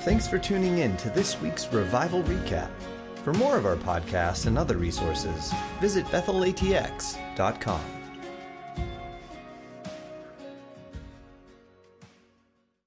Thanks 0.01 0.27
for 0.27 0.39
tuning 0.39 0.77
in 0.77 0.95
to 0.97 1.09
this 1.09 1.39
week's 1.41 1.71
Revival 1.73 2.23
Recap. 2.23 2.69
For 3.29 3.37
more 3.37 3.57
of 3.57 3.67
our 3.67 3.75
podcasts 3.75 4.47
and 4.47 4.57
other 4.57 4.75
resources, 4.75 5.53
visit 5.79 6.03
bethelatx.com. 6.07 7.98